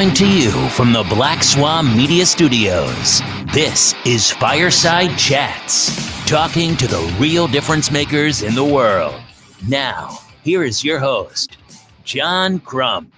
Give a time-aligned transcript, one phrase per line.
[0.00, 3.20] Coming to you from the Black Swan Media Studios,
[3.52, 9.20] this is Fireside Chats, talking to the real difference makers in the world.
[9.68, 11.58] Now, here is your host,
[12.02, 13.12] John Crump.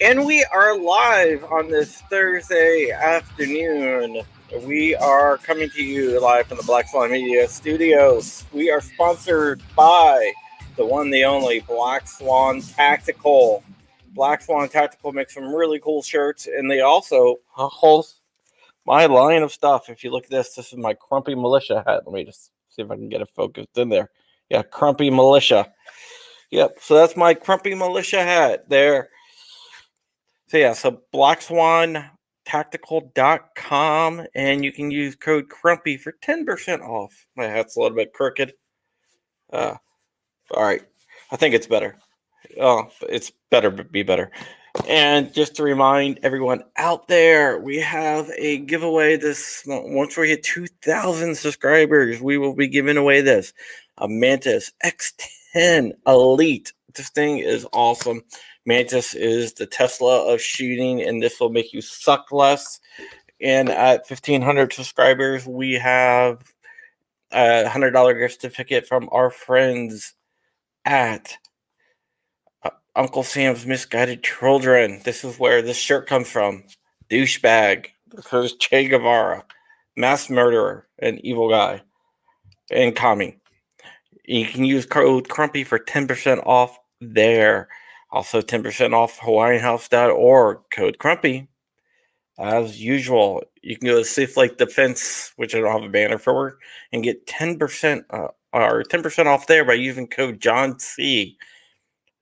[0.00, 4.22] And we are live on this Thursday afternoon.
[4.62, 8.44] We are coming to you live from the Black Swan Media Studios.
[8.52, 10.34] We are sponsored by
[10.76, 13.64] the one, the only Black Swan Tactical.
[14.16, 18.22] Black Swan Tactical makes some really cool shirts, and they also host
[18.86, 19.88] my line of stuff.
[19.90, 22.02] If you look at this, this is my Crumpy Militia hat.
[22.06, 24.10] Let me just see if I can get it focused in there.
[24.48, 25.70] Yeah, Crumpy Militia.
[26.50, 29.10] Yep, so that's my Crumpy Militia hat there.
[30.48, 32.10] So yeah, so Black Swan
[32.46, 38.12] tactical.com and you can use code crumpy for 10% off my hat's a little bit
[38.12, 38.52] crooked
[39.52, 39.74] uh
[40.52, 40.82] all right
[41.32, 41.98] i think it's better
[42.60, 44.30] oh it's better be better.
[44.88, 50.42] And just to remind everyone out there we have a giveaway this once we hit
[50.42, 53.52] 2000 subscribers we will be giving away this
[53.98, 56.72] a mantis x10 elite.
[56.94, 58.22] This thing is awesome.
[58.66, 62.80] Mantis is the Tesla of shooting, and this will make you suck less.
[63.40, 66.42] And at 1,500 subscribers, we have
[67.32, 70.14] a $100 gift certificate from our friends
[70.84, 71.36] at
[72.96, 75.02] Uncle Sam's Misguided Children.
[75.04, 76.64] This is where this shirt comes from.
[77.10, 77.88] Douchebag.
[78.14, 79.44] Because Che Guevara,
[79.96, 81.82] mass murderer, and evil guy,
[82.70, 83.36] and Kami.
[84.24, 87.68] You can use code Crumpy for 10% off there.
[88.10, 91.48] Also, 10% off HawaiianHouse.org, code Crumpy.
[92.38, 96.18] As usual, you can go to Safe Lake Defense, which I don't have a banner
[96.18, 96.58] for,
[96.92, 101.36] and get 10% uh, or 10% off there by using code John C.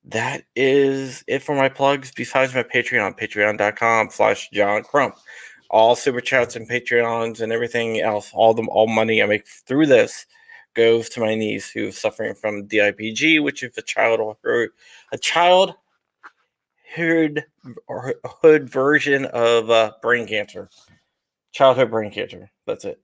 [0.04, 5.16] That is it for my plugs, besides my Patreon, patreon.com slash John Crump.
[5.70, 9.86] All super chats and Patreons and everything else, all the all money I make through
[9.86, 10.26] this
[10.74, 14.68] goes to my niece who's suffering from DIPG, which is a child or
[15.12, 15.74] a child
[16.94, 17.44] hood
[17.86, 20.68] or hood version of uh, brain cancer,
[21.52, 22.50] childhood brain cancer.
[22.66, 23.00] That's it.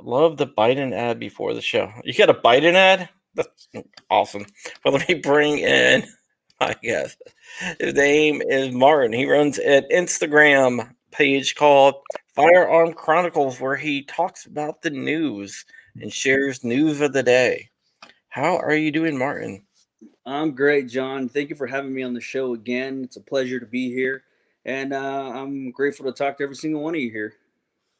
[0.00, 1.92] Love the Biden ad before the show.
[2.04, 3.08] You got a Biden ad?
[3.34, 3.68] That's
[4.10, 4.46] awesome.
[4.82, 6.04] But let me bring in,
[6.60, 7.16] I guess,
[7.78, 9.12] his name is Martin.
[9.12, 11.96] He runs an Instagram page called
[12.34, 15.64] Firearm Chronicles where he talks about the news
[16.00, 17.70] and shares news of the day.
[18.28, 19.64] How are you doing, Martin?
[20.24, 21.28] I'm great, John.
[21.28, 23.02] Thank you for having me on the show again.
[23.04, 24.22] It's a pleasure to be here.
[24.64, 27.34] And uh, I'm grateful to talk to every single one of you here.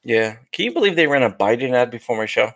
[0.04, 0.36] Yeah.
[0.52, 2.52] Can you believe they ran a Biden ad before my show?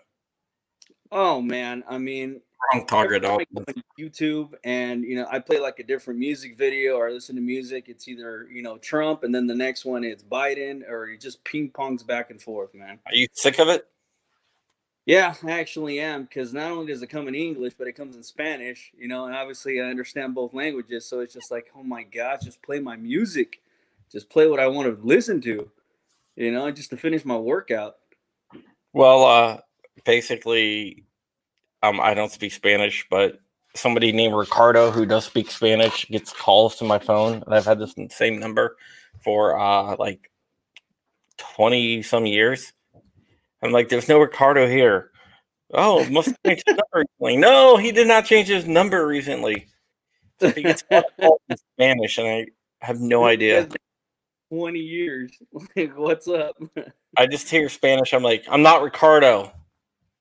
[1.10, 1.82] Oh, man.
[1.88, 2.40] I mean,
[2.72, 3.44] wrong target on
[3.98, 7.42] YouTube and you know I play like a different music video or I listen to
[7.42, 7.88] music.
[7.88, 11.42] It's either you know Trump and then the next one it's Biden or it just
[11.44, 12.98] ping pongs back and forth, man.
[13.06, 13.86] Are you sick of it?
[15.06, 18.16] Yeah, I actually am because not only does it come in English, but it comes
[18.16, 21.06] in Spanish, you know, and obviously I understand both languages.
[21.06, 23.60] So it's just like, oh my gosh, just play my music,
[24.10, 25.70] just play what I want to listen to,
[26.36, 27.96] you know, just to finish my workout.
[28.94, 29.58] Well, uh,
[30.06, 31.04] basically,
[31.84, 33.40] um, I don't speak Spanish, but
[33.74, 37.78] somebody named Ricardo who does speak Spanish gets calls to my phone, and I've had
[37.78, 38.76] this same number
[39.22, 40.30] for uh, like
[41.36, 42.72] twenty some years
[43.64, 45.10] I'm like, there's no Ricardo here.
[45.72, 47.36] Oh, must have changed his number recently.
[47.38, 49.66] No, he did not change his number recently.
[50.38, 51.02] So he gets in
[51.72, 52.46] Spanish, and I
[52.82, 53.66] have no idea.
[54.52, 55.32] 20 years.
[55.76, 56.56] Like, what's up?
[57.16, 58.12] I just hear Spanish.
[58.12, 59.50] I'm like, I'm not Ricardo.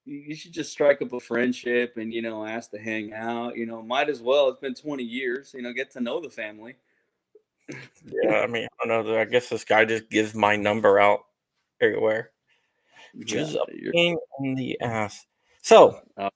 [0.06, 3.56] You should just strike up a friendship and, you know, ask to hang out.
[3.56, 4.50] You know, might as well.
[4.50, 5.54] It's been 20 years.
[5.54, 6.76] You know, get to know the family.
[7.70, 9.18] yeah, I mean, I don't know.
[9.18, 11.22] I guess this guy just gives my number out
[11.80, 12.32] everywhere
[13.14, 15.26] which yeah, is a pain in the ass.
[15.62, 16.30] So uh,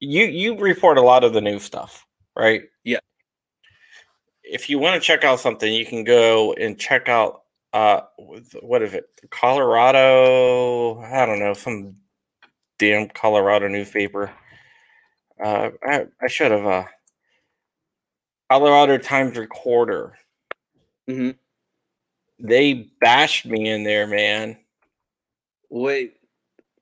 [0.00, 2.06] you you report a lot of the new stuff,
[2.36, 2.62] right?
[2.84, 2.98] Yeah.
[4.42, 7.42] If you want to check out something, you can go and check out
[7.72, 8.00] uh
[8.60, 9.08] what is it?
[9.30, 11.96] Colorado, I don't know, some
[12.78, 14.30] damn Colorado newspaper.
[15.42, 16.84] Uh I, I should have uh
[18.50, 20.16] Colorado Times Recorder.
[21.08, 21.30] Mm-hmm.
[22.40, 24.56] They bashed me in there, man.
[25.70, 26.18] Wait,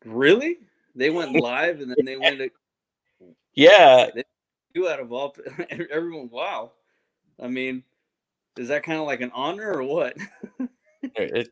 [0.07, 0.59] Really?
[0.95, 2.51] They went live and then they went to
[3.55, 4.09] Yeah.
[4.75, 5.35] You out of all
[5.91, 6.73] everyone wow.
[7.43, 7.83] I mean,
[8.57, 10.17] is that kind of like an honor or what?
[11.03, 11.49] it,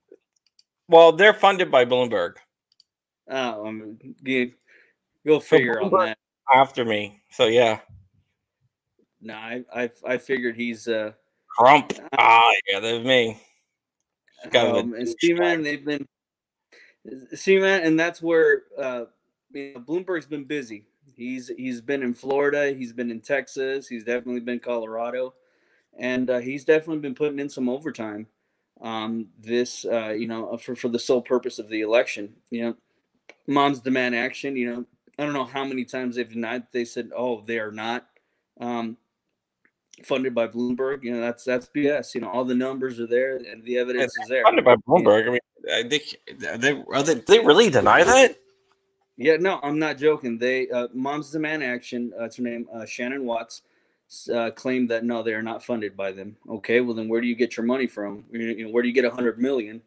[0.89, 2.35] well, they're funded by Bloomberg.
[3.29, 4.53] Oh, mean, you,
[5.25, 6.19] will figure so on that.
[6.53, 7.23] After me.
[7.31, 7.81] So yeah.
[9.21, 11.13] No, I, I I figured he's uh
[11.57, 11.93] Crump.
[12.19, 13.41] Ah, yeah, that's me.
[14.55, 16.07] Um, and see, man, they've been
[17.35, 19.05] see, man, and that's where uh,
[19.53, 20.85] you know, Bloomberg's been busy.
[21.17, 25.35] He's he's been in Florida, he's been in Texas, he's definitely been Colorado,
[25.99, 28.27] and uh, he's definitely been putting in some overtime.
[28.81, 32.35] Um, this, uh, you know, for for the sole purpose of the election.
[32.51, 32.77] You know,
[33.47, 34.57] moms demand action.
[34.57, 34.85] You know,
[35.19, 36.65] I don't know how many times they've denied.
[36.73, 38.07] They said, "Oh, they are not."
[38.61, 38.97] Um,
[40.03, 41.03] funded by Bloomberg.
[41.03, 42.15] You know, that's that's BS.
[42.15, 44.43] You know, all the numbers are there and the evidence is there.
[44.43, 45.29] Funded by Bloomberg.
[45.29, 46.01] I mean, they
[46.57, 48.37] they are they, they really deny that?
[49.17, 50.39] Yeah, no, I'm not joking.
[50.39, 52.13] They uh, Moms Demand Action.
[52.17, 52.67] Uh, that's her name.
[52.73, 53.63] Uh, Shannon Watts
[54.33, 56.37] uh, claimed that no, they are not funded by them.
[56.49, 58.25] Okay, well then where do you get your money from?
[58.33, 59.83] You know, where do you get a hundred million?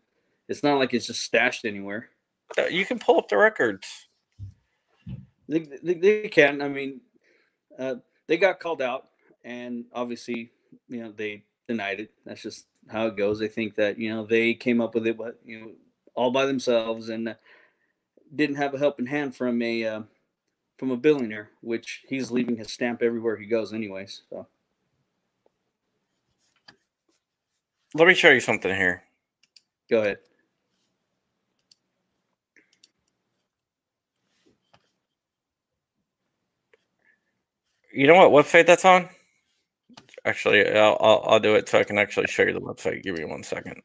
[0.47, 2.09] It's not like it's just stashed anywhere.
[2.57, 4.07] Uh, you can pull up the records.
[5.49, 6.61] They, they, they can.
[6.61, 7.01] I mean,
[7.77, 7.95] uh,
[8.27, 9.07] they got called out
[9.43, 10.51] and obviously,
[10.89, 12.11] you know, they denied it.
[12.25, 13.39] That's just how it goes.
[13.39, 15.71] They think that you know they came up with it, but you know,
[16.15, 17.33] all by themselves and uh,
[18.35, 20.01] didn't have a helping hand from a uh,
[20.77, 24.23] from a billionaire, which he's leaving his stamp everywhere he goes, anyways.
[24.29, 24.47] So.
[27.95, 29.03] Let me show you something here.
[29.89, 30.19] Go ahead.
[37.97, 39.09] You know what website that's on?
[40.23, 43.01] Actually, I'll, I'll, I'll do it so I can actually show you the website.
[43.01, 43.81] Give me one second.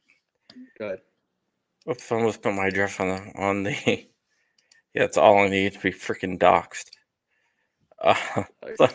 [0.76, 0.98] Good.
[1.88, 3.70] Oops, I almost put my address on the on the.
[3.86, 6.90] yeah, it's all I need to be freaking doxxed.
[8.02, 8.14] Uh,
[8.76, 8.86] so,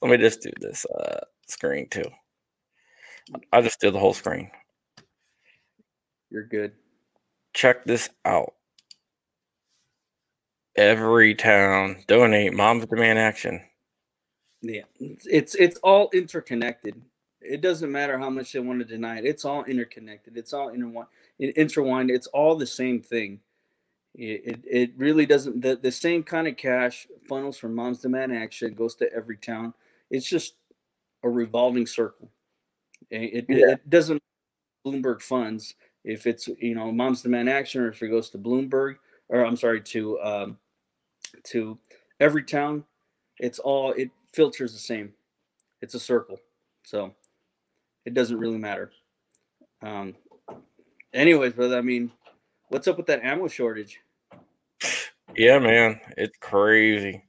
[0.00, 2.08] let me just do this uh, screen too.
[3.52, 4.52] I'll just do the whole screen.
[6.30, 6.74] You're good.
[7.54, 8.54] Check this out.
[10.78, 13.62] Everytown donate moms demand action.
[14.62, 17.00] Yeah, it's it's all interconnected.
[17.40, 19.24] It doesn't matter how much they want to deny it.
[19.24, 20.36] It's all interconnected.
[20.36, 21.08] It's all intertwined.
[21.40, 22.10] Intertwined.
[22.10, 23.40] It's all the same thing.
[24.14, 25.60] It, it, it really doesn't.
[25.60, 29.74] The, the same kind of cash funnels from Moms Demand Action goes to Everytown.
[30.10, 30.54] It's just
[31.24, 32.30] a revolving circle.
[33.10, 33.72] It, yeah.
[33.72, 34.22] it doesn't
[34.86, 35.74] Bloomberg funds
[36.04, 38.96] if it's you know Moms Demand Action or if it goes to Bloomberg
[39.28, 40.58] or I'm sorry to um,
[41.44, 41.78] to
[42.20, 42.84] Everytown.
[43.38, 45.12] It's all it filters the same.
[45.80, 46.38] It's a circle,
[46.84, 47.12] so
[48.04, 48.90] it doesn't really matter.
[49.82, 50.14] Um,
[51.12, 52.10] anyways, but I mean,
[52.68, 54.00] what's up with that ammo shortage?
[55.36, 57.24] Yeah, man, it's crazy.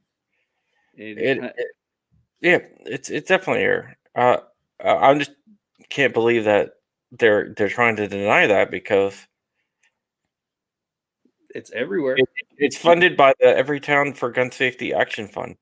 [0.96, 1.56] It, it, it
[2.42, 3.98] yeah, it's it's definitely here.
[4.16, 4.38] Uh,
[4.84, 5.32] I just
[5.90, 6.74] can't believe that
[7.12, 9.16] they're they're trying to deny that because
[11.56, 12.18] it's everywhere.
[12.18, 12.28] It,
[12.58, 15.56] it's funded by the Everytown for Gun Safety Action Fund.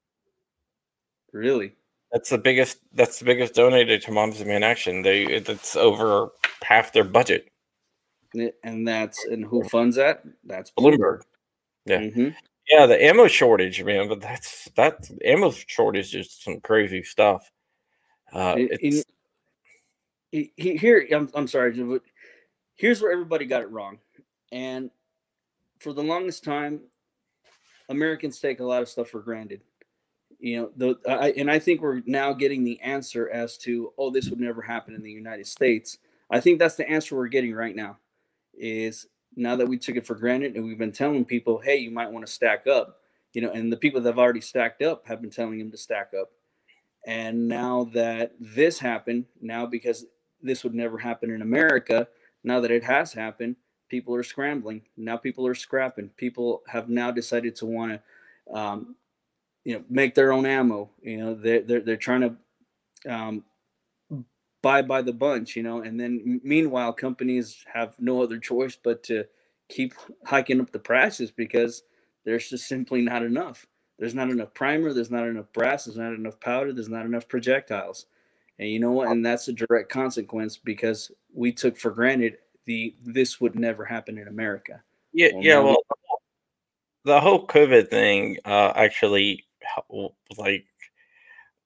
[1.33, 1.75] Really?
[2.11, 2.79] That's the biggest.
[2.93, 5.01] That's the biggest donated to Moms Demand Action.
[5.01, 6.29] They that's over
[6.61, 7.49] half their budget.
[8.63, 10.23] And that's and who funds that?
[10.43, 11.21] That's Bloomberg.
[11.85, 12.29] Yeah, mm-hmm.
[12.69, 12.85] yeah.
[12.85, 14.09] The ammo shortage, man.
[14.09, 17.49] But that's that ammo shortage is some crazy stuff.
[18.33, 19.03] Uh, in,
[20.31, 22.03] in, here, I'm I'm sorry, but
[22.75, 23.99] here's where everybody got it wrong,
[24.51, 24.89] and
[25.79, 26.81] for the longest time,
[27.89, 29.61] Americans take a lot of stuff for granted
[30.41, 34.09] you know the I, and i think we're now getting the answer as to oh
[34.09, 35.99] this would never happen in the united states.
[36.33, 37.97] I think that's the answer we're getting right now
[38.53, 41.91] is now that we took it for granted and we've been telling people hey you
[41.91, 42.99] might want to stack up
[43.33, 45.77] you know and the people that have already stacked up have been telling them to
[45.77, 46.31] stack up.
[47.07, 50.05] And now that this happened now because
[50.41, 52.07] this would never happen in america
[52.43, 53.55] now that it has happened
[53.91, 54.81] people are scrambling.
[54.95, 56.07] Now people are scrapping.
[56.15, 58.95] People have now decided to want to um,
[59.63, 63.43] you know make their own ammo you know they're they're, they're trying to um,
[64.61, 69.03] buy by the bunch you know and then meanwhile companies have no other choice but
[69.03, 69.25] to
[69.71, 69.93] keep
[70.25, 71.83] hiking up the prices because
[72.25, 73.65] there's just simply not enough.
[73.97, 77.27] There's not enough primer there's not enough brass there's not enough powder there's not enough
[77.27, 78.07] projectiles.
[78.59, 79.09] And you know what?
[79.09, 84.17] And that's a direct consequence because we took for granted the this would never happen
[84.17, 84.81] in america.
[85.13, 85.83] Yeah well, yeah well
[87.05, 89.45] the whole covid thing uh, actually
[90.37, 90.65] like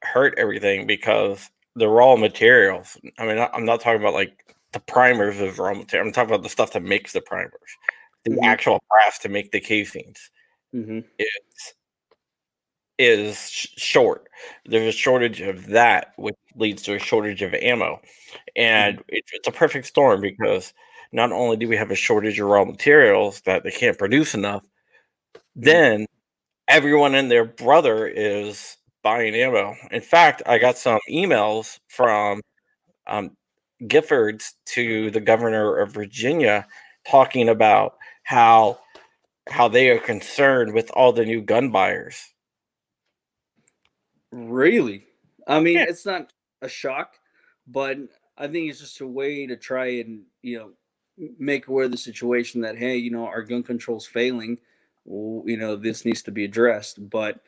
[0.02, 2.98] hurt everything because the raw materials.
[3.18, 6.08] I mean, I'm not talking about like the primers of raw material.
[6.08, 7.52] I'm talking about the stuff that makes the primers,
[8.24, 8.44] the mm-hmm.
[8.44, 10.30] actual brass to make the casings.
[10.74, 11.00] Mm-hmm.
[11.20, 11.74] Is
[12.98, 13.38] is
[13.78, 14.28] short.
[14.66, 18.02] There's a shortage of that, which leads to a shortage of ammo,
[18.56, 19.10] and mm-hmm.
[19.10, 20.74] it's, it's a perfect storm because
[21.12, 24.64] not only do we have a shortage of raw materials that they can't produce enough,
[24.64, 25.62] mm-hmm.
[25.62, 26.06] then
[26.68, 29.76] everyone and their brother is buying ammo.
[29.92, 32.42] In fact, I got some emails from
[33.08, 33.32] um,
[33.84, 36.68] Giffords to the governor of Virginia,
[37.08, 38.80] talking about how
[39.50, 42.34] how they are concerned with all the new gun buyers.
[44.32, 45.06] Really?
[45.48, 45.86] I mean, Yeah.
[45.88, 46.32] it's not
[46.62, 47.14] a shock,
[47.68, 47.98] but
[48.38, 50.74] I think it's just a way to try and you know
[51.40, 54.60] make aware of the situation that hey, you know, our gun control's failing.
[55.06, 57.10] Well, you know, this needs to be addressed.
[57.10, 57.40] But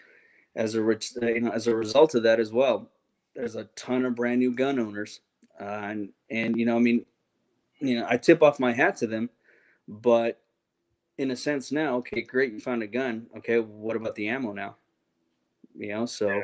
[0.55, 2.89] as a you know, as a result of that as well,
[3.35, 5.21] there's a ton of brand new gun owners,
[5.59, 7.05] uh, and and you know, I mean,
[7.79, 9.29] you know, I tip off my hat to them,
[9.87, 10.41] but
[11.17, 13.27] in a sense now, okay, great, you found a gun.
[13.37, 14.75] Okay, what about the ammo now?
[15.75, 16.29] You know, so.
[16.29, 16.41] Yeah.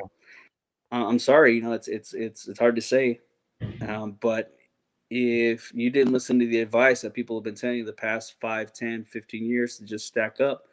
[0.91, 3.19] Uh, I'm sorry, you know, it's it's it's it's hard to say,
[3.87, 4.55] um, but
[5.09, 8.35] if you didn't listen to the advice that people have been telling you the past
[8.39, 10.65] 5 10 15 years to just stack up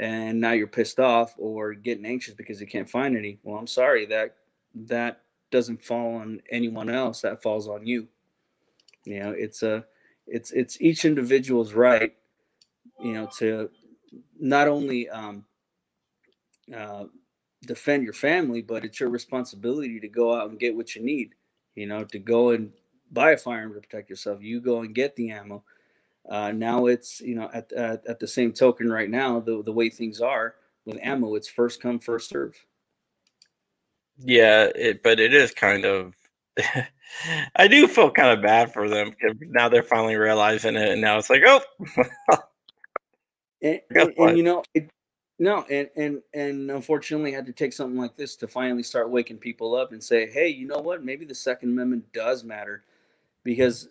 [0.00, 3.66] and now you're pissed off or getting anxious because you can't find any well i'm
[3.66, 4.36] sorry that
[4.74, 8.06] that doesn't fall on anyone else that falls on you
[9.04, 9.84] you know it's a
[10.26, 12.14] it's it's each individual's right
[13.00, 13.70] you know to
[14.38, 15.44] not only um
[16.74, 17.04] uh
[17.66, 21.34] defend your family, but it's your responsibility to go out and get what you need.
[21.74, 22.72] You know, to go and
[23.12, 24.42] buy a firearm to protect yourself.
[24.42, 25.62] You go and get the ammo.
[26.28, 29.72] Uh, now it's you know at, at at the same token right now the the
[29.72, 30.54] way things are
[30.84, 32.56] with ammo, it's first come first serve.
[34.18, 36.14] Yeah, it, but it is kind of.
[37.56, 41.00] I do feel kind of bad for them because now they're finally realizing it, and
[41.00, 41.60] now it's like, oh,
[43.60, 44.88] And, and, and you know it,
[45.40, 49.38] no and and and unfortunately had to take something like this to finally start waking
[49.38, 52.84] people up and say hey you know what maybe the second amendment does matter
[53.42, 53.88] because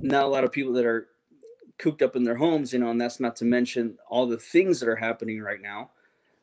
[0.00, 1.06] not a lot of people that are
[1.80, 4.78] cooped up in their homes you know and that's not to mention all the things
[4.80, 5.90] that are happening right now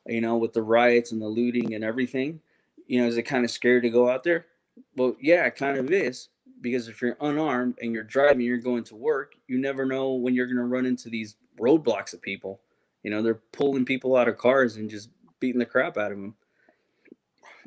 [0.08, 2.40] you know with the riots and the looting and everything.
[2.88, 4.48] You know is it kind of scary to go out there?
[4.96, 6.30] Well yeah it kind of is
[6.62, 10.34] because if you're unarmed and you're driving you're going to work you never know when
[10.34, 12.62] you're going to run into these roadblocks of people.
[13.04, 16.18] You know they're pulling people out of cars and just beating the crap out of
[16.18, 16.36] them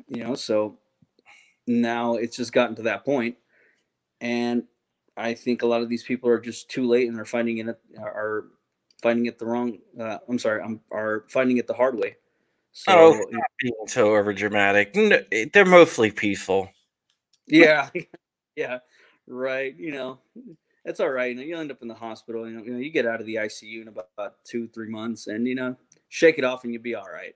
[0.07, 0.77] you know so
[1.67, 3.37] now it's just gotten to that point.
[4.19, 4.63] And
[5.17, 7.79] i think a lot of these people are just too late and they're finding it
[7.99, 8.45] are
[9.01, 12.15] finding it the wrong uh, i'm sorry i'm are finding it the hard way
[12.73, 13.25] so Oh.
[13.59, 14.93] being so over dramatic.
[15.51, 16.69] They're mostly peaceful.
[17.47, 17.89] yeah
[18.55, 18.79] yeah
[19.27, 20.19] right you know
[20.85, 22.79] it's all right you know you end up in the hospital you know, you know
[22.79, 25.75] you get out of the icu in about, about two three months and you know
[26.09, 27.35] shake it off and you'll be all right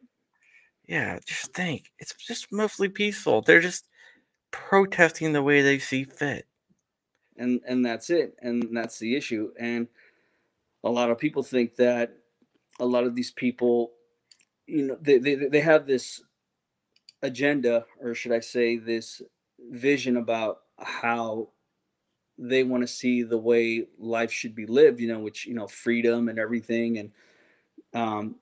[0.88, 1.92] Yeah, just think.
[2.00, 3.42] It's just mostly peaceful.
[3.42, 3.88] They're just
[4.52, 6.46] protesting the way they see fit.
[7.38, 9.52] And and that's it and that's the issue.
[9.60, 9.88] And
[10.84, 12.16] a lot of people think that
[12.80, 13.92] a lot of these people
[14.68, 16.24] you know they, they, they have this
[17.22, 19.22] agenda or should i say this
[19.72, 21.50] vision about how
[22.38, 25.68] they want to see the way life should be lived you know which you know
[25.68, 27.12] freedom and everything and
[27.94, 28.36] um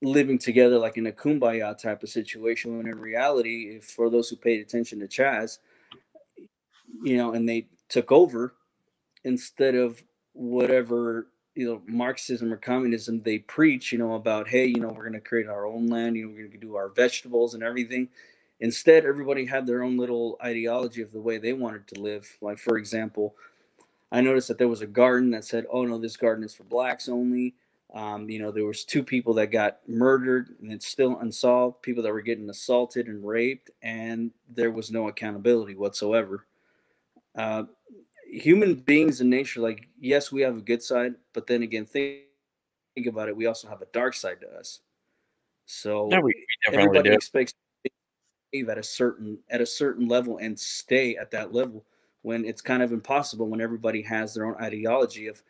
[0.00, 4.28] living together like in a kumbaya type of situation when in reality if for those
[4.28, 5.58] who paid attention to chaz
[7.02, 8.54] you know and they took over
[9.24, 10.02] instead of
[10.34, 15.02] whatever you know marxism or communism they preach you know about hey you know we're
[15.04, 17.64] going to create our own land you know we're going to do our vegetables and
[17.64, 18.08] everything.
[18.60, 22.38] Instead everybody had their own little ideology of the way they wanted to live.
[22.42, 23.36] Like for example
[24.12, 26.64] i noticed that there was a garden that said oh no this garden is for
[26.64, 27.56] blacks only.
[27.94, 32.02] Um, you know there was two people that got murdered and it's still unsolved people
[32.04, 36.47] that were getting assaulted and raped and there was no accountability whatsoever
[37.36, 37.64] uh,
[38.30, 42.18] human beings in nature like yes we have a good side but then again think,
[42.94, 44.80] think about it we also have a dark side to us.
[45.66, 46.34] So Yeah, we,
[46.70, 47.14] we everybody do.
[47.14, 47.52] expects
[47.84, 47.90] to
[48.52, 51.84] behave at a certain at a certain level and stay at that level
[52.22, 55.42] when it's kind of impossible when everybody has their own ideology of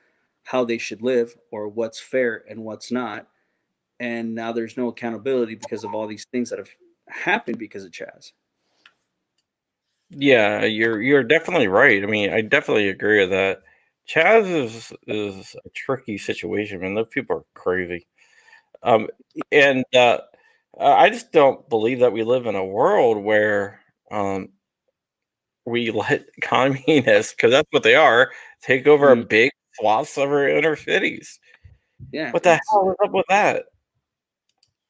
[0.45, 3.29] how they should live or what's fair and what's not.
[4.01, 6.71] And now there's no accountability because of all these things that have
[7.09, 8.33] happened because of chaz
[10.11, 12.03] Yeah, you're you're definitely right.
[12.03, 13.63] I mean, I definitely agree with that.
[14.09, 16.95] Chaz is is a tricky situation, man.
[16.95, 18.07] Those people are crazy.
[18.83, 19.09] Um,
[19.53, 20.19] and uh,
[20.81, 24.51] I just don't believe that we live in a world where um,
[25.67, 28.31] we let communists, because that's what they are,
[28.63, 29.29] take over a Mhm.
[29.29, 31.39] big swaths of our inner cities.
[32.13, 33.67] yeah What the hell is up with that?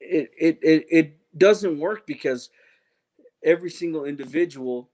[0.01, 2.51] it, it it it doesn't work because
[3.45, 4.91] every single individual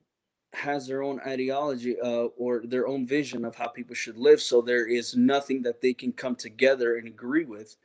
[0.55, 4.61] has their own ideology uh, or their own vision of how people should live so
[4.61, 7.77] there is nothing that they can come together and agree with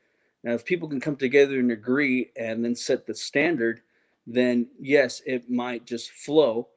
[0.43, 3.81] now if people can come together and agree and then set the standard
[4.27, 6.67] then yes it might just flow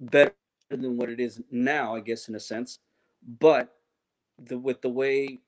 [0.00, 0.34] better
[0.70, 2.78] than what it is now, I guess, in a sense.
[3.38, 3.74] But
[4.46, 5.38] the with the way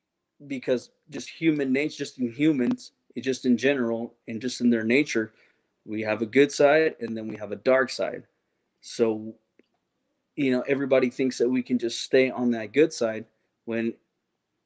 [0.47, 5.33] because just human nature, just in humans, just in general, and just in their nature,
[5.85, 8.23] we have a good side and then we have a dark side.
[8.81, 9.33] So,
[10.35, 13.25] you know, everybody thinks that we can just stay on that good side
[13.65, 13.93] when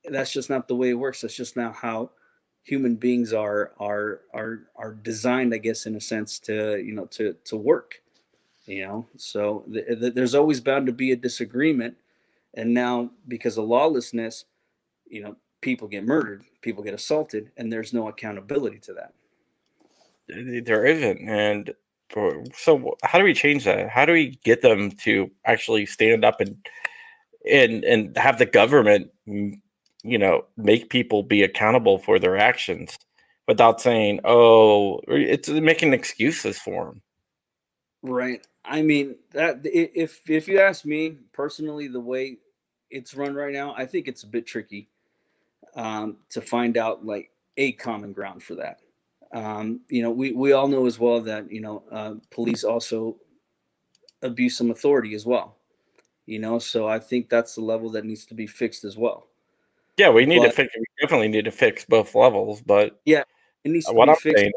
[0.06, 1.22] that's just not the way it works.
[1.22, 2.12] That's just not how
[2.64, 7.06] human beings are are are are designed, I guess, in a sense, to you know
[7.08, 8.02] to to work.
[8.66, 11.96] You know, so th- th- there's always bound to be a disagreement,
[12.54, 14.46] and now because of lawlessness,
[15.10, 19.14] you know, people get murdered, people get assaulted, and there's no accountability to that.
[20.28, 21.74] There isn't, and
[22.54, 23.90] so how do we change that?
[23.90, 26.56] How do we get them to actually stand up and
[27.50, 32.98] and and have the government, you know, make people be accountable for their actions
[33.48, 37.02] without saying, "Oh, it's making excuses for them."
[38.04, 38.46] Right.
[38.66, 42.38] I mean that if if you ask me personally, the way
[42.90, 44.90] it's run right now, I think it's a bit tricky
[45.76, 48.82] um, to find out like a common ground for that.
[49.34, 53.18] Um, you know, we, we all know as well that, you know, uh, police also
[54.22, 55.58] abuse some authority as well,
[56.26, 59.28] you know, so I think that's the level that needs to be fixed as well.
[59.98, 63.24] Yeah, we need but, to fix, we definitely need to fix both levels, but yeah,
[63.64, 64.40] it needs to what be I'm fixed.
[64.40, 64.54] saying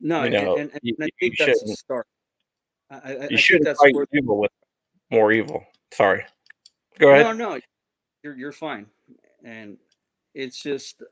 [0.00, 2.06] no, you know, and, and, and I think that's a start.
[2.90, 4.50] I, I, you shouldn't that's fight evil with
[5.10, 5.64] more evil.
[5.92, 6.24] Sorry.
[6.98, 7.24] Go ahead.
[7.24, 7.60] No, no,
[8.22, 8.86] you're, you're fine.
[9.42, 9.78] And
[10.34, 11.02] it's just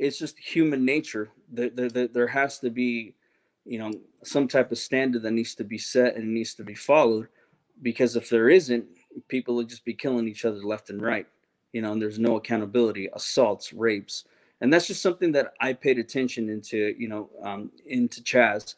[0.00, 1.30] it's just human nature.
[1.52, 3.14] There, there, there has to be,
[3.66, 3.92] you know,
[4.24, 7.28] some type of standard that needs to be set and needs to be followed,
[7.82, 8.86] because if there isn't,
[9.28, 11.26] people will just be killing each other left and right.
[11.72, 14.24] You know, and there's no accountability, assaults, rapes,
[14.60, 16.94] and that's just something that I paid attention into.
[16.98, 18.74] You know, um, into Chaz,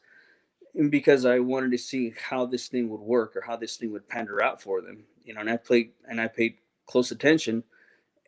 [0.75, 3.93] and because I wanted to see how this thing would work or how this thing
[3.93, 5.05] would pander out for them.
[5.25, 7.63] You know, and I played and I paid close attention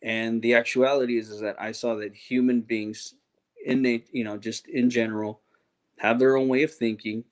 [0.05, 3.15] and the actuality is, is that i saw that human beings
[3.67, 5.41] innate you know just in general
[5.99, 7.25] have their own way of thinking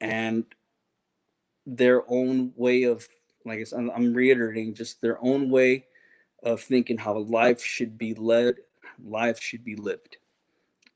[0.00, 0.44] and
[1.66, 3.08] their own way of
[3.44, 5.86] like I'm, I'm reiterating just their own way
[6.42, 8.56] of thinking how life should be led
[9.04, 10.16] life should be lived.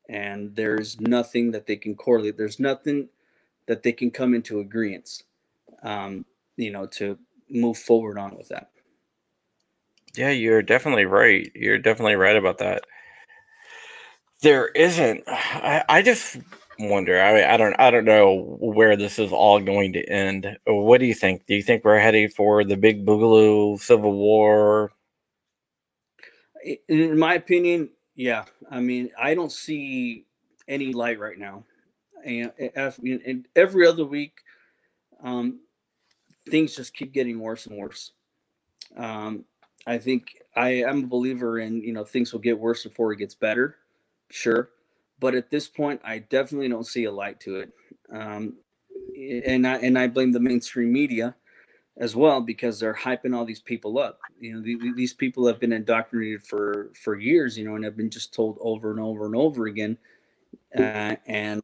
[0.09, 3.09] And there's nothing that they can correlate there's nothing
[3.67, 5.23] that they can come into agreement
[5.83, 6.25] um,
[6.57, 7.17] you know to
[7.49, 8.71] move forward on with that
[10.17, 11.51] yeah, you're definitely right.
[11.55, 12.85] You're definitely right about that.
[14.43, 15.25] There isn't.
[15.27, 16.39] I, I just
[16.79, 17.21] wonder.
[17.21, 17.75] I mean, I don't.
[17.79, 20.57] I don't know where this is all going to end.
[20.67, 21.47] What do you think?
[21.47, 24.93] Do you think we're heading for the big boogaloo civil war?
[26.89, 28.45] In my opinion, yeah.
[28.71, 30.27] I mean, I don't see
[30.69, 31.65] any light right now,
[32.25, 34.41] and, and every other week,
[35.23, 35.61] um,
[36.49, 38.13] things just keep getting worse and worse.
[38.97, 39.45] Um,
[39.91, 43.17] I think I am a believer in you know things will get worse before it
[43.17, 43.75] gets better,
[44.29, 44.71] sure,
[45.19, 47.73] but at this point, I definitely don't see a light to it,
[48.13, 48.55] um,
[49.17, 51.35] and I and I blame the mainstream media
[51.97, 54.21] as well because they're hyping all these people up.
[54.39, 57.97] You know, the, these people have been indoctrinated for for years, you know, and have
[57.97, 59.99] been just told over and over and over again,
[60.79, 61.61] uh, and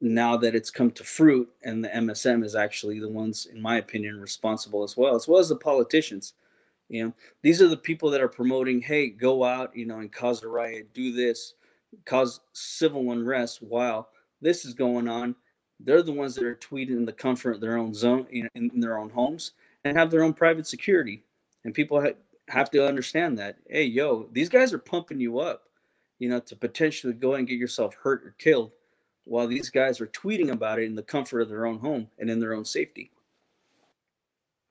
[0.00, 3.78] now that it's come to fruit, and the MSM is actually the ones, in my
[3.78, 6.34] opinion, responsible as well, as well as the politicians
[6.88, 10.12] you know, these are the people that are promoting, hey, go out, you know, and
[10.12, 11.54] cause a riot, do this,
[12.04, 14.08] cause civil unrest while
[14.40, 15.34] this is going on.
[15.80, 18.80] They're the ones that are tweeting in the comfort of their own zone, in, in
[18.80, 19.52] their own homes
[19.84, 21.22] and have their own private security.
[21.64, 22.16] And people ha-
[22.48, 25.64] have to understand that, hey, yo, these guys are pumping you up,
[26.18, 28.72] you know, to potentially go and get yourself hurt or killed
[29.24, 32.28] while these guys are tweeting about it in the comfort of their own home and
[32.28, 33.10] in their own safety.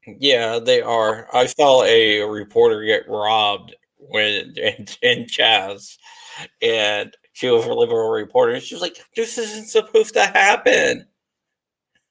[0.06, 1.28] Yeah, they are.
[1.34, 5.98] I saw a reporter get robbed when in, in Chaz,
[6.62, 8.54] and she was a liberal reporter.
[8.54, 11.08] And she was like, "This isn't supposed to happen."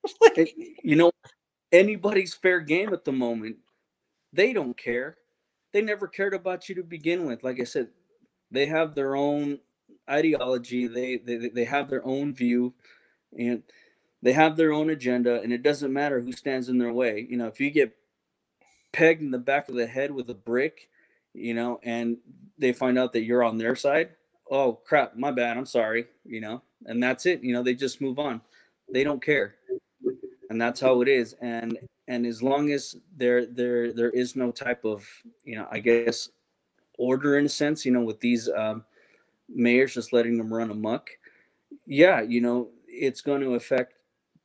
[0.21, 1.13] like, you know,
[1.71, 3.57] anybody's fair game at the moment.
[4.33, 5.17] They don't care.
[5.73, 7.45] They never cared about you to begin with.
[7.45, 7.89] Like I said,
[8.51, 9.59] they have their own
[10.11, 10.87] ideology.
[10.87, 12.75] They they they have their own view,
[13.39, 13.63] and
[14.23, 17.27] they have their own agenda and it doesn't matter who stands in their way.
[17.29, 17.97] You know if you get
[18.93, 20.89] pegged in the back of the head with a brick
[21.33, 22.19] you know and
[22.59, 24.11] they find out that you're on their side
[24.51, 28.01] oh crap my bad i'm sorry you know and that's it you know they just
[28.01, 28.41] move on.
[28.93, 29.55] They don't care.
[30.51, 31.35] And that's how it is.
[31.41, 35.07] And and as long as there there there is no type of
[35.45, 36.29] you know i guess
[36.99, 38.85] order in a sense you know with these um
[39.49, 41.11] mayors just letting them run amok
[41.87, 43.95] yeah you know it's going to affect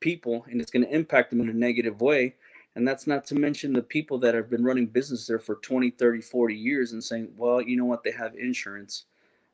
[0.00, 2.34] people and it's going to impact them in a negative way.
[2.74, 5.90] And that's not to mention the people that have been running business there for 20
[5.90, 8.02] 30 40 years and saying well you know what?
[8.02, 9.04] They have insurance.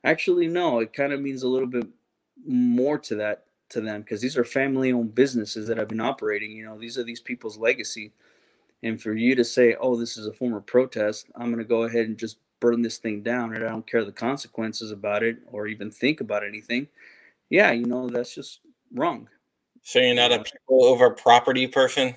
[0.04, 1.87] Actually no it kind of means a little bit
[2.46, 6.50] more to that to them because these are family owned businesses that have been operating
[6.52, 8.12] you know these are these people's legacy.
[8.83, 11.64] And for you to say oh this is a form of protest i'm going to
[11.64, 15.22] go ahead and just burn this thing down and i don't care the consequences about
[15.22, 16.87] it or even think about anything.
[17.48, 18.61] Yeah you know that's just
[18.92, 19.28] wrong
[19.84, 22.16] so you're not a people over property person?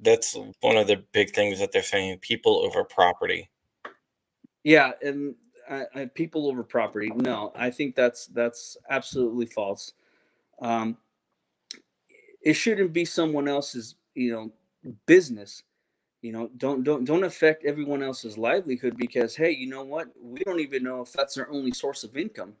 [0.00, 3.50] That's one of the big things that they're saying people over property.
[4.64, 5.34] Yeah and
[5.68, 9.92] I, I, people over property no i think that's that's absolutely false.
[10.60, 10.96] Um,
[12.40, 14.52] it shouldn't be someone else's you know
[15.06, 15.62] business
[16.20, 20.08] you know don't don't don't affect everyone else's livelihood because hey you know what?
[20.20, 22.54] We don't even know if that's their only source of income.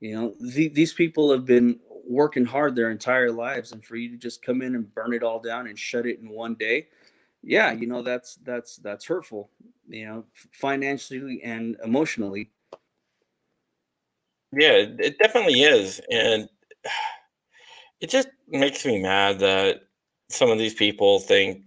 [0.00, 1.80] You know the, these people have been
[2.10, 5.22] working hard their entire lives and for you to just come in and burn it
[5.22, 6.88] all down and shut it in one day
[7.42, 9.48] yeah you know that's that's that's hurtful
[9.88, 12.50] you know financially and emotionally.
[14.52, 16.48] Yeah it definitely is and
[18.00, 19.82] it just makes me mad that
[20.30, 21.62] some of these people think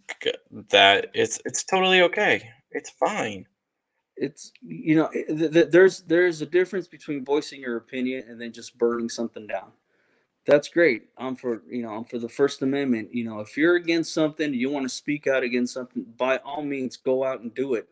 [0.69, 3.45] that it's it's totally okay it's fine.
[4.17, 8.41] It's you know eh, th- th- there's there's a difference between voicing your opinion and
[8.41, 9.71] then just burning something down
[10.45, 11.03] that's great.
[11.17, 13.13] I'm for you know I'm for the First Amendment.
[13.13, 16.61] You know, if you're against something, you want to speak out against something, by all
[16.61, 17.87] means, go out and do it.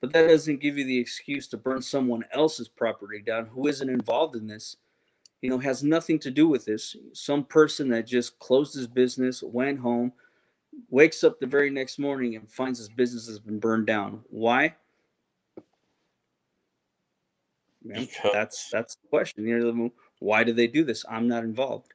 [0.00, 3.88] But that doesn't give you the excuse to burn someone else's property down who isn't
[3.88, 4.76] involved in this.
[5.42, 6.96] You know, has nothing to do with this.
[7.12, 10.12] Some person that just closed his business, went home,
[10.90, 14.20] wakes up the very next morning and finds his business has been burned down.
[14.30, 14.74] Why?
[18.32, 19.46] that's that's the question.
[19.46, 21.04] You know, why do they do this?
[21.08, 21.94] I'm not involved.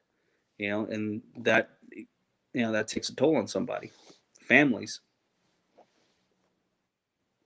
[0.58, 1.70] You know and that
[2.52, 3.90] you know that takes a toll on somebody
[4.40, 5.00] families.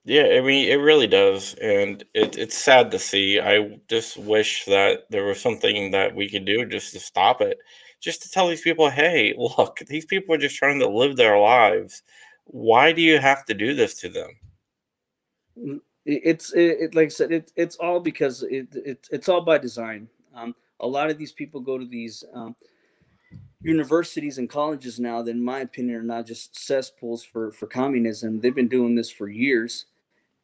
[0.05, 3.39] Yeah i mean it really does and it, it's sad to see.
[3.39, 7.57] I just wish that there was something that we could do just to stop it
[7.99, 11.39] just to tell these people hey look these people are just trying to live their
[11.39, 12.03] lives.
[12.45, 14.29] Why do you have to do this to them?
[15.57, 19.41] Mm, it's it, it like i said it, it's all because it, it it's all
[19.41, 20.07] by design.
[20.33, 22.55] Um, a lot of these people go to these um,
[23.61, 28.39] universities and colleges now that in my opinion are not just cesspools for for communism.
[28.39, 29.85] They've been doing this for years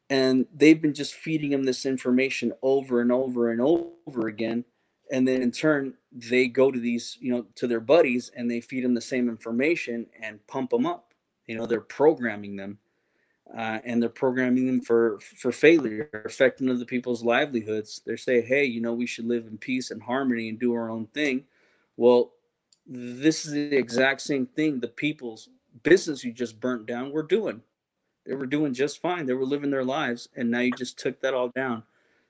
[0.09, 4.65] and they've been just feeding them this information over and over and over again.
[5.11, 8.59] And then in turn they go to these you know to their buddies and they
[8.59, 11.13] feed them the same information and pump them up.
[11.47, 12.79] You know they're programming them
[13.53, 18.01] uh, and they're programming them for for failure, affecting other people's livelihoods.
[18.05, 20.89] They're saying, "Hey, you know, we should live in peace and harmony and do our
[20.89, 21.45] own thing."
[21.97, 22.33] Well,
[22.87, 25.49] this is the exact same thing the people's
[25.83, 27.61] business you just burnt down were doing.
[28.25, 29.25] They were doing just fine.
[29.25, 31.83] They were living their lives, and now you just took that all down.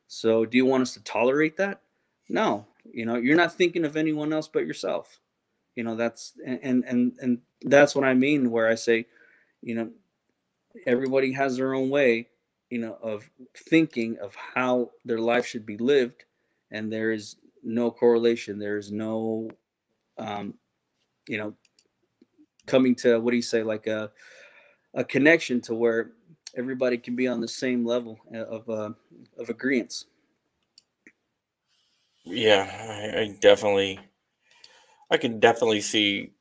[0.08, 1.82] So, do you want us to tolerate that?
[2.30, 2.66] No.
[2.84, 5.20] You know, you're not thinking of anyone else but yourself.
[5.76, 8.52] You know, that's and and and that's what I mean.
[8.52, 9.08] Where I say,
[9.62, 9.90] you know,
[10.86, 12.28] everybody has their own way
[12.70, 13.30] you know of
[13.70, 16.26] thinking of how their life should be lived
[16.72, 19.50] and there is no correlation there's no
[20.18, 20.54] um
[21.28, 21.54] you know
[22.66, 24.12] coming to what do you say like a
[24.94, 26.12] a connection to where
[26.56, 28.92] everybody can be on the same level of uh,
[29.38, 30.06] of agreements
[32.24, 34.00] yeah I, I definitely
[35.12, 36.32] i can definitely see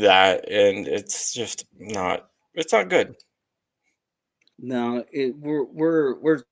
[0.00, 3.16] that and it's just not it's not good
[4.64, 6.42] no, it, we're we're we're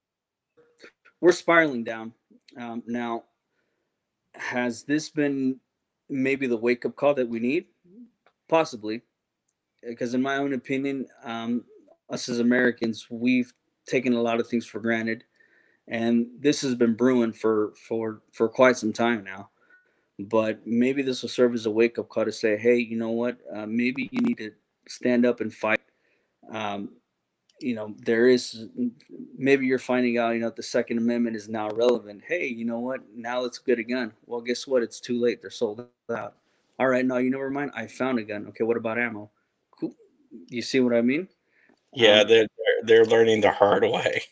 [1.19, 2.13] we're spiraling down.
[2.59, 3.23] Um, now,
[4.35, 5.59] has this been
[6.09, 7.65] maybe the wake up call that we need?
[8.47, 9.01] Possibly,
[9.81, 11.63] because in my own opinion, um,
[12.11, 13.51] us as Americans, we've
[13.87, 15.23] taken a lot of things for granted,
[15.87, 19.49] and this has been brewing for for for quite some time now.
[20.19, 23.09] But maybe this will serve as a wake up call to say, hey, you know
[23.09, 23.39] what?
[23.51, 24.51] Uh, maybe you need to
[24.87, 25.81] stand up and fight.
[26.51, 26.91] Um,
[27.63, 28.67] you know there is
[29.37, 32.21] maybe you're finding out you know the second amendment is now relevant.
[32.27, 33.01] Hey you know what?
[33.15, 34.83] Now let's get a gun well guess what?
[34.83, 35.41] It's too late.
[35.41, 36.35] They're sold out.
[36.79, 38.47] All right no you never mind i found a gun.
[38.47, 39.31] Okay what about ammo?
[39.71, 39.95] Cool.
[40.49, 41.27] You see what i mean?
[41.93, 42.47] Yeah um, they're
[42.83, 44.23] they're learning the hard way.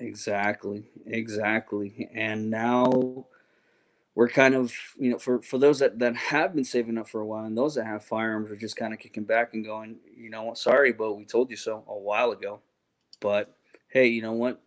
[0.00, 2.08] Exactly exactly.
[2.14, 3.26] And now
[4.14, 7.20] we're kind of you know for for those that that have been saving up for
[7.20, 9.96] a while and those that have firearms are just kind of kicking back and going
[10.16, 12.60] you know sorry but we told you so a while ago.
[13.20, 13.56] But
[13.88, 14.60] hey you know what?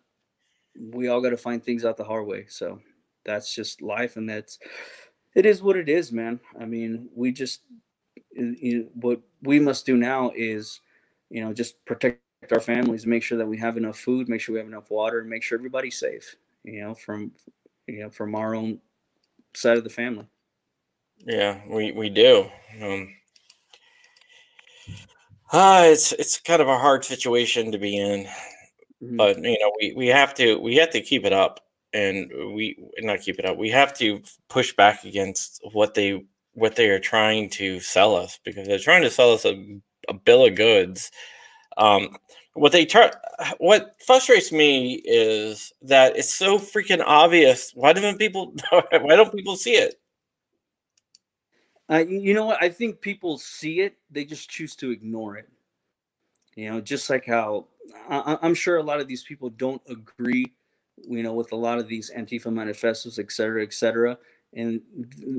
[0.78, 2.46] We all got to find things out the hard way.
[2.48, 2.80] So
[3.24, 4.58] that's just life and that's
[5.34, 6.40] it is what it is man.
[6.60, 7.62] I mean we just
[8.32, 10.80] you know, what we must do now is
[11.30, 12.20] you know, just protect
[12.52, 15.20] our families, make sure that we have enough food, make sure we have enough water,
[15.20, 16.36] and make sure everybody's safe.
[16.64, 17.32] You know, from
[17.86, 18.80] you know from our own
[19.54, 20.26] side of the family.
[21.24, 22.48] Yeah, we we do.
[22.80, 23.14] Um,
[25.52, 29.16] uh, it's it's kind of a hard situation to be in, mm-hmm.
[29.16, 31.60] but you know we, we have to we have to keep it up,
[31.92, 33.56] and we not keep it up.
[33.56, 38.38] We have to push back against what they what they are trying to sell us
[38.44, 41.10] because they're trying to sell us a, a bill of goods.
[41.76, 42.16] Um,
[42.54, 43.10] what they try,
[43.58, 47.72] what frustrates me is that it's so freaking obvious.
[47.74, 48.54] Why don't people?
[48.70, 50.00] Why don't people see it?
[51.90, 52.62] Uh, you know what?
[52.62, 55.48] I think people see it, they just choose to ignore it.
[56.54, 57.66] You know, just like how
[58.10, 60.52] I, am sure a lot of these people don't agree,
[61.08, 64.18] you know, with a lot of these Antifa manifestos, et cetera, et cetera.
[64.54, 64.80] And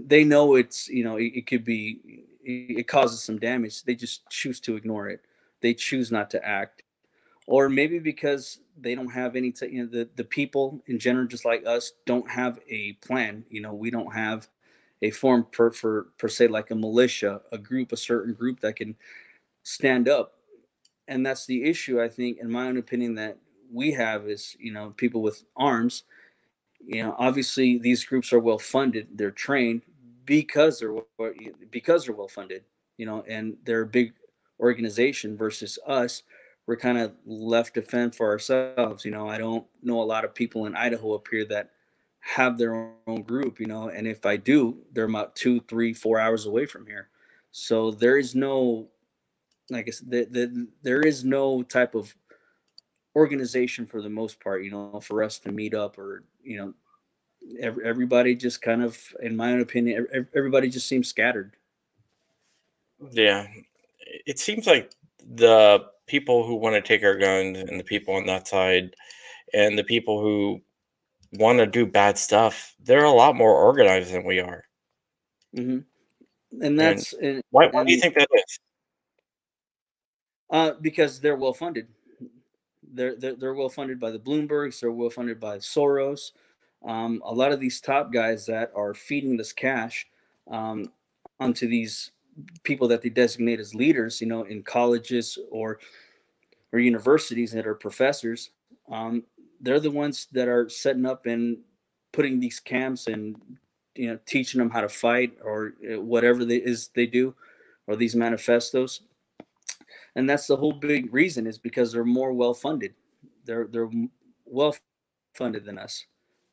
[0.07, 3.83] they know it's, you know, it, it could be, it causes some damage.
[3.83, 5.21] They just choose to ignore it.
[5.61, 6.83] They choose not to act.
[7.49, 11.25] Or maybe because they don't have any, t- you know, the, the people in general,
[11.25, 13.43] just like us, don't have a plan.
[13.49, 14.47] You know, we don't have
[15.01, 18.75] a form per, for per se like a militia, a group, a certain group that
[18.75, 18.95] can
[19.63, 20.33] stand up.
[21.07, 23.39] And that's the issue, I think, in my own opinion, that
[23.73, 26.03] we have is, you know, people with arms.
[26.79, 29.81] You know, obviously these groups are well funded, they're trained
[30.25, 30.93] because they're
[31.71, 32.63] because they're well funded,
[32.97, 34.13] you know, and they're a big
[34.59, 36.21] organization versus us.
[36.69, 39.03] We're kind of left to fend for ourselves.
[39.03, 41.71] You know, I don't know a lot of people in Idaho up here that
[42.19, 46.19] have their own group, you know, and if I do, they're about two, three, four
[46.19, 47.09] hours away from here.
[47.51, 48.87] So there is no,
[49.71, 52.13] like I said, the, the, there is no type of
[53.15, 56.73] organization for the most part, you know, for us to meet up or, you know,
[57.59, 60.05] every, everybody just kind of, in my own opinion,
[60.35, 61.55] everybody just seems scattered.
[63.09, 63.47] Yeah.
[64.27, 64.91] It seems like
[65.27, 68.95] the people who want to take our guns and the people on that side
[69.53, 70.61] and the people who
[71.33, 74.63] want to do bad stuff, they're a lot more organized than we are.
[75.55, 75.79] Mm-hmm.
[76.63, 78.59] And that's and why, why and, do you think that is?
[80.49, 81.87] Uh, because they're well funded.
[82.91, 84.79] They're, they're, they're well funded by the Bloombergs.
[84.79, 86.31] They're well funded by Soros.
[86.87, 90.07] Um, a lot of these top guys that are feeding this cash
[90.49, 90.91] um,
[91.39, 92.11] onto these
[92.63, 95.79] people that they designate as leaders, you know, in colleges or
[96.71, 98.51] or universities that are professors.
[98.91, 99.23] Um,
[99.59, 101.57] they're the ones that are setting up and
[102.11, 103.35] putting these camps and
[103.95, 107.35] you know teaching them how to fight or uh, whatever they is they do
[107.87, 109.01] or these manifestos
[110.15, 112.93] and that's the whole big reason is because they're more well funded
[113.45, 113.89] they're they're
[114.45, 114.75] well
[115.35, 116.05] funded than us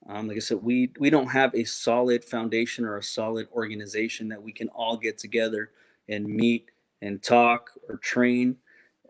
[0.08, 4.28] um, like i said we we don't have a solid foundation or a solid organization
[4.28, 5.70] that we can all get together
[6.08, 6.70] and meet
[7.02, 8.56] and talk or train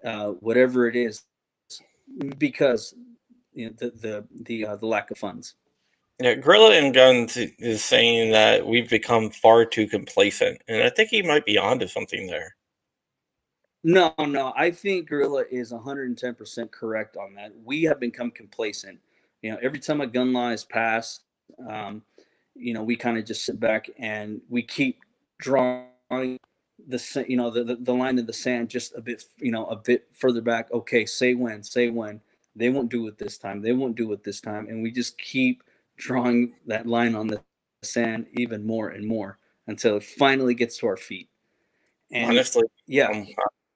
[0.04, 1.24] uh, whatever it is
[2.38, 2.94] because
[3.52, 5.54] you know, the the the, uh, the lack of funds.
[6.20, 11.10] Yeah, Gorilla and Guns is saying that we've become far too complacent, and I think
[11.10, 12.56] he might be onto something there.
[13.84, 17.52] No, no, I think Gorilla is 110% correct on that.
[17.64, 18.98] We have become complacent.
[19.46, 21.22] You know, every time a gun law is passed,
[21.68, 22.02] um,
[22.54, 24.98] you know, we kind of just sit back and we keep
[25.38, 25.88] drawing
[26.88, 29.66] the you know the, the, the line in the sand just a bit you know
[29.66, 30.72] a bit further back.
[30.72, 32.20] Okay, say when, say when
[32.56, 33.60] they won't do it this time.
[33.60, 34.66] They won't do it this time.
[34.68, 35.62] And we just keep
[35.96, 37.40] drawing that line on the
[37.84, 41.28] sand even more and more until it finally gets to our feet.
[42.10, 43.26] And honestly, yeah, um,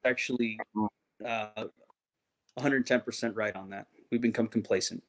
[0.04, 0.58] actually
[1.24, 1.64] uh,
[2.58, 3.86] 110% right on that.
[4.10, 5.02] We've become complacent.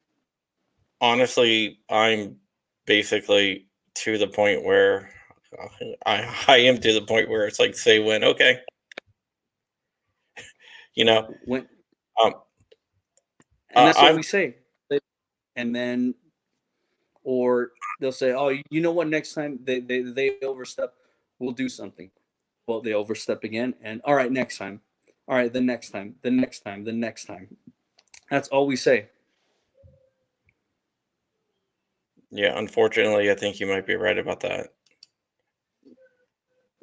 [1.01, 2.37] Honestly, I'm
[2.85, 5.09] basically to the point where
[6.05, 8.59] I, I am to the point where it's like say when okay
[10.95, 11.67] you know when
[12.23, 12.35] um
[13.73, 14.55] and that's uh, what I'm, we say.
[15.55, 16.15] And then,
[17.23, 19.07] or they'll say, "Oh, you know what?
[19.09, 20.93] Next time they they they overstep,
[21.39, 22.09] we'll do something."
[22.67, 24.81] Well, they overstep again, and all right, next time.
[25.27, 27.57] All right, the next time, the next time, the next time.
[28.29, 29.09] That's all we say.
[32.31, 34.67] Yeah, unfortunately, I think you might be right about that.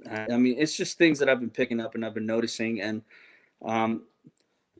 [0.08, 3.02] I mean, it's just things that I've been picking up and I've been noticing, and
[3.64, 4.04] um,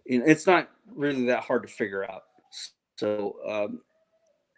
[0.05, 2.25] it's not really that hard to figure out.
[2.97, 3.81] So um,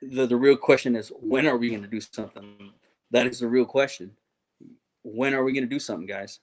[0.03, 2.73] the the real question is, when are we going to do something?
[3.11, 4.13] That is the real question.
[5.03, 6.41] When are we going to do something, guys?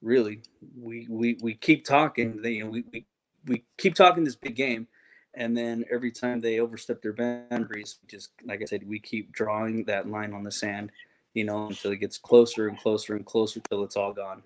[0.00, 0.42] Really,
[0.76, 2.40] we we we keep talking.
[2.42, 3.06] You know, we, we
[3.46, 4.86] we keep talking this big game,
[5.38, 9.84] and then every time they overstep their boundaries, just like I said, we keep drawing
[9.84, 10.90] that line on the sand,
[11.32, 14.42] you know, until it gets closer and closer and closer till it's all gone.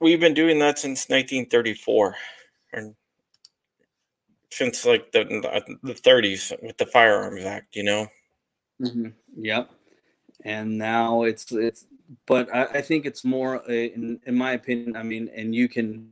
[0.00, 2.14] We've been doing that since 1934
[2.74, 2.94] or
[4.50, 5.24] since like the
[5.82, 8.06] the 30s with the Firearms Act, you know.
[8.80, 9.08] Mm-hmm.
[9.36, 9.70] Yep.
[10.44, 11.86] And now it's it's,
[12.26, 14.94] but I, I think it's more, uh, in, in my opinion.
[14.96, 16.10] I mean, and you can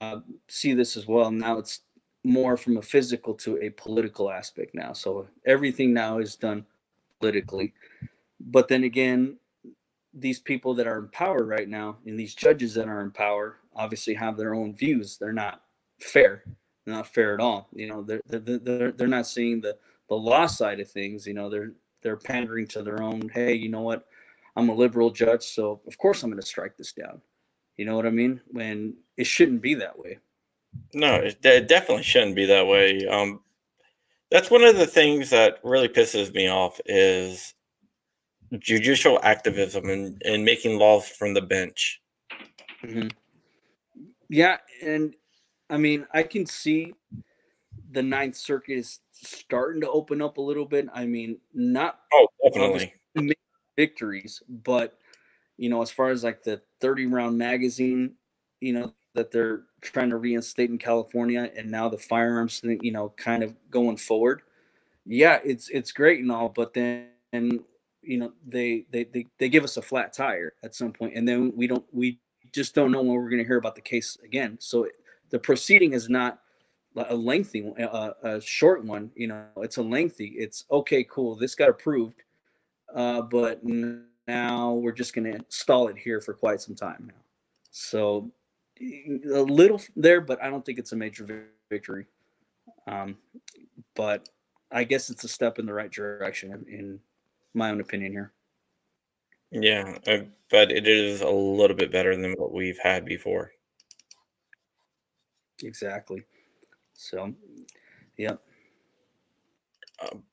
[0.00, 1.32] uh, see this as well.
[1.32, 1.80] Now it's
[2.24, 4.92] more from a physical to a political aspect now.
[4.92, 6.64] So everything now is done
[7.20, 7.74] politically.
[8.40, 9.36] But then again,
[10.12, 13.56] these people that are in power right now and these judges that are in power
[13.76, 15.18] obviously have their own views.
[15.18, 15.62] They're not
[16.00, 16.44] fair.
[16.84, 17.68] They're not fair at all.
[17.74, 19.76] You know, they're they're they're, they're not seeing the
[20.08, 21.26] the law side of things.
[21.26, 23.28] You know, they're they're pandering to their own.
[23.32, 24.06] Hey, you know what?
[24.56, 27.20] I'm a liberal judge, so of course I'm going to strike this down.
[27.76, 28.40] You know what I mean?
[28.52, 30.18] When it shouldn't be that way.
[30.92, 33.06] No, it, it definitely shouldn't be that way.
[33.06, 33.40] Um,
[34.30, 37.54] that's one of the things that really pisses me off is
[38.58, 42.00] judicial activism and, and making laws from the bench.
[42.82, 43.08] Mm-hmm.
[44.28, 45.14] Yeah, and
[45.70, 46.94] I mean, I can see
[47.90, 50.88] the Ninth Circuit is starting to open up a little bit.
[50.92, 52.92] I mean, not oh definitely
[53.76, 54.98] victories, but
[55.56, 58.14] you know, as far as like the 30 round magazine,
[58.60, 62.92] you know, that they're trying to reinstate in California and now the firearms thing, you
[62.92, 64.42] know, kind of going forward.
[65.06, 67.60] Yeah, it's it's great and all, but then and
[68.02, 71.26] you know, they they they, they give us a flat tire at some point and
[71.26, 72.18] then we don't we
[72.52, 74.56] just don't know when we're going to hear about the case again.
[74.60, 74.88] So
[75.30, 76.40] the proceeding is not
[76.96, 80.34] a lengthy one, a, a short one, you know, it's a lengthy.
[80.36, 81.34] It's okay, cool.
[81.34, 82.22] This got approved.
[82.94, 83.60] Uh, but
[84.28, 87.20] now we're just going to stall it here for quite some time now.
[87.72, 88.30] So
[88.80, 92.06] a little there, but I don't think it's a major victory.
[92.86, 93.16] Um,
[93.94, 94.28] but
[94.70, 97.00] I guess it's a step in the right direction, in
[97.54, 98.32] my own opinion here.
[99.50, 103.52] Yeah, uh, but it is a little bit better than what we've had before.
[105.62, 106.24] Exactly.
[106.94, 107.32] So,
[108.16, 108.40] yep.
[110.00, 110.24] Um,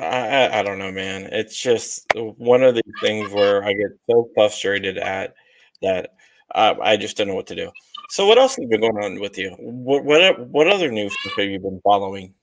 [0.00, 1.28] I, I don't know, man.
[1.32, 5.34] It's just one of these things where I get so frustrated at
[5.82, 6.14] that
[6.54, 7.70] uh, I just don't know what to do.
[8.10, 9.54] So, what else has been going on with you?
[9.58, 12.34] What what what other news have you been following?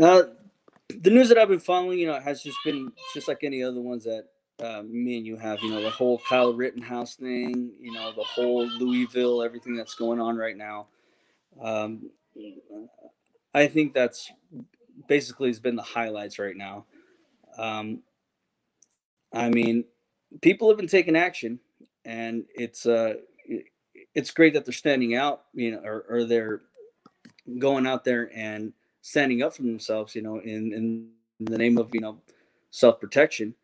[0.00, 0.22] Uh,
[0.88, 3.80] the news that I've been following, you know, has just been just like any other
[3.80, 4.26] ones that
[4.62, 5.60] uh, me and you have.
[5.62, 7.72] You know, the whole Kyle Rittenhouse thing.
[7.80, 10.86] You know, the whole Louisville, everything that's going on right now.
[11.60, 12.10] Um,
[13.52, 14.30] I think that's
[15.08, 16.86] basically has been the highlights right now.
[17.58, 18.02] Um,
[19.32, 19.84] I mean,
[20.40, 21.58] people have been taking action,
[22.04, 23.14] and it's uh,
[24.14, 26.62] it's great that they're standing out, you know, or, or they're
[27.58, 31.08] going out there and standing up for themselves, you know, in in
[31.40, 32.18] the name of you know
[32.70, 33.54] self protection.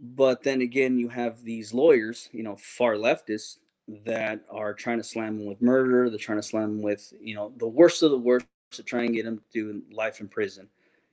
[0.00, 3.58] But then again, you have these lawyers, you know, far leftists
[4.04, 6.08] that are trying to slam them with murder.
[6.08, 9.02] They're trying to slam them with, you know, the worst of the worst to try
[9.02, 10.68] and get them to life in prison,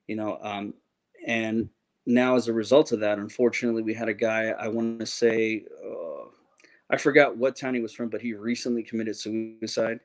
[0.08, 0.38] you know.
[0.41, 0.74] Um,
[1.26, 1.70] and
[2.06, 4.50] now, as a result of that, unfortunately, we had a guy.
[4.50, 5.65] I want to say,
[6.89, 10.00] I forgot what town he was from, but he recently committed suicide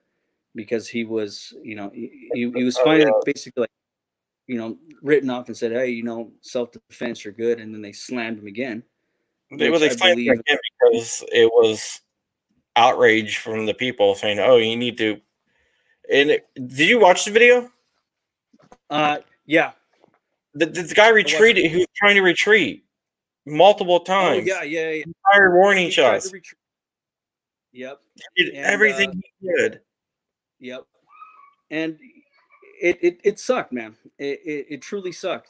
[0.55, 3.33] because he was, you know, he, he, he was oh, finally oh, yeah.
[3.33, 3.71] basically like,
[4.47, 7.83] you know, written off and said, "Hey, you know, self defense, you're good," and then
[7.83, 8.83] they slammed him again.
[9.57, 12.01] They, well, they slammed him again because it was
[12.75, 15.21] outrage from the people saying, "Oh, you need to."
[16.13, 17.71] And it, did you watch the video?
[18.89, 19.73] Uh, yeah.
[20.55, 21.71] The, the guy retreated.
[21.71, 22.85] He was trying to retreat
[23.47, 24.49] multiple oh, times.
[24.51, 25.05] Oh, yeah, yeah, yeah.
[25.31, 26.33] Fire warning shots.
[27.73, 28.01] Yep.
[28.35, 29.81] He did and, everything uh, he could.
[30.59, 30.85] Yep.
[31.71, 31.99] And
[32.81, 33.97] it, it, it sucked, man.
[34.19, 35.49] It, it, it, truly sucked.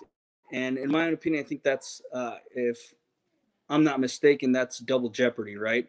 [0.52, 2.94] And in my own opinion, I think that's, uh, if
[3.68, 5.88] I'm not mistaken, that's double jeopardy, right?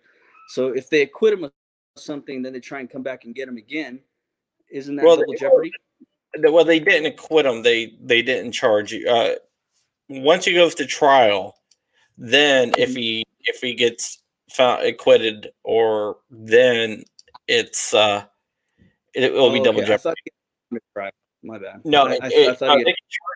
[0.49, 1.51] So if they acquit him of
[1.97, 3.99] something, then they try and come back and get him again.
[4.71, 5.71] Isn't that well, double they, jeopardy?
[6.39, 7.61] Well, they didn't acquit him.
[7.61, 9.09] They they didn't charge you.
[9.09, 9.35] Uh,
[10.07, 11.55] once he goes to trial,
[12.17, 12.97] then if mm-hmm.
[12.97, 14.20] he if he gets
[14.55, 17.03] found acquitted, or then
[17.47, 18.23] it's uh,
[19.13, 19.87] it, will oh, be double okay.
[19.87, 20.31] jeopardy.
[21.43, 21.81] My bad.
[21.83, 22.95] No, I, it, I, I uh, they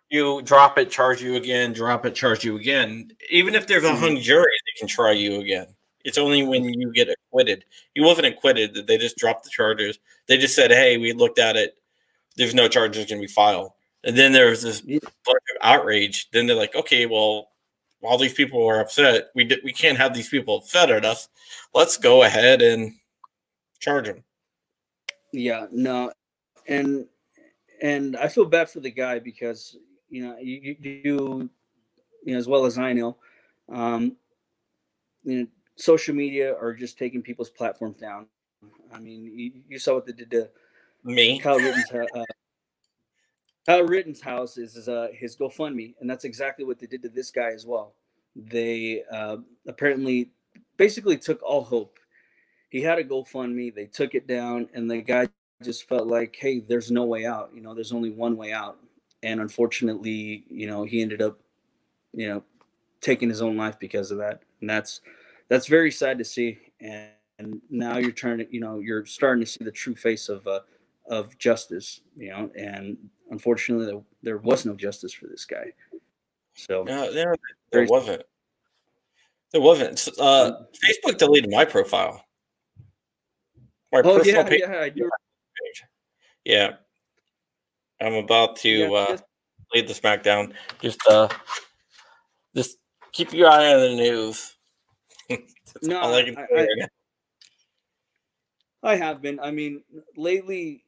[0.10, 3.12] you, drop it, charge you again, drop it, charge you again.
[3.32, 4.22] Even if there's a hung mm-hmm.
[4.22, 5.68] jury, they can try you again.
[6.04, 7.66] It's only when you get acquitted.
[7.96, 9.98] He wasn't acquitted; that they just dropped the charges.
[10.28, 11.76] They just said, "Hey, we looked at it.
[12.38, 13.72] There's no charges going to be filed."
[14.04, 16.30] And then there was this bunch of outrage.
[16.30, 17.50] Then they're like, "Okay, well,
[18.06, 19.30] all these people are upset.
[19.36, 21.30] We we can't have these people upset at us.
[21.74, 22.94] Let's go ahead and
[23.80, 24.24] charge them."
[25.34, 26.12] Yeah, no,
[26.68, 27.08] and
[27.82, 29.78] and I feel bad for the guy because
[30.10, 31.50] you know you you, you
[32.26, 33.18] know as well as I know,
[33.70, 34.16] um,
[35.24, 38.28] you know social media are just taking people's platforms down.
[38.94, 40.50] I mean, you, you saw what they did to
[41.04, 41.40] Me.
[41.40, 42.24] Kyle Ritten's uh,
[43.66, 47.10] Kyle Ritten's house is, is uh, his GoFundMe, and that's exactly what they did to
[47.10, 47.96] this guy as well.
[48.36, 49.38] They uh,
[49.68, 50.30] apparently
[50.78, 51.98] basically took all hope.
[52.70, 55.30] He had a GoFundMe, they took it down, and the guy
[55.64, 57.52] just felt like, hey, there's no way out.
[57.56, 58.78] You know, there's only one way out,
[59.24, 61.40] and unfortunately, you know, he ended up,
[62.14, 62.44] you know,
[63.02, 65.02] taking his own life because of that, and that's
[65.48, 66.60] that's very sad to see.
[66.82, 67.10] And,
[67.40, 70.62] and now you're turning, you know, you're starting to see the true face of uh,
[71.10, 72.98] of justice, you know, and
[73.32, 75.72] unfortunately, there, there was no justice for this guy.
[76.56, 77.36] So No, there,
[77.72, 78.24] there wasn't.
[79.52, 80.08] There wasn't.
[80.20, 82.24] Uh, Facebook deleted my profile.
[83.92, 84.62] My oh personal yeah, page.
[84.62, 85.10] yeah, I do.
[86.44, 86.72] Yeah.
[88.02, 89.18] I'm about to Yeah, uh,
[89.74, 90.54] the smackdown.
[90.82, 91.30] Just uh,
[92.56, 92.78] just
[93.12, 94.56] keep your eye on the news.
[95.30, 95.48] That's
[95.84, 96.68] No, all I can I- I-
[98.84, 99.40] I have been.
[99.40, 99.84] I mean,
[100.16, 100.85] lately,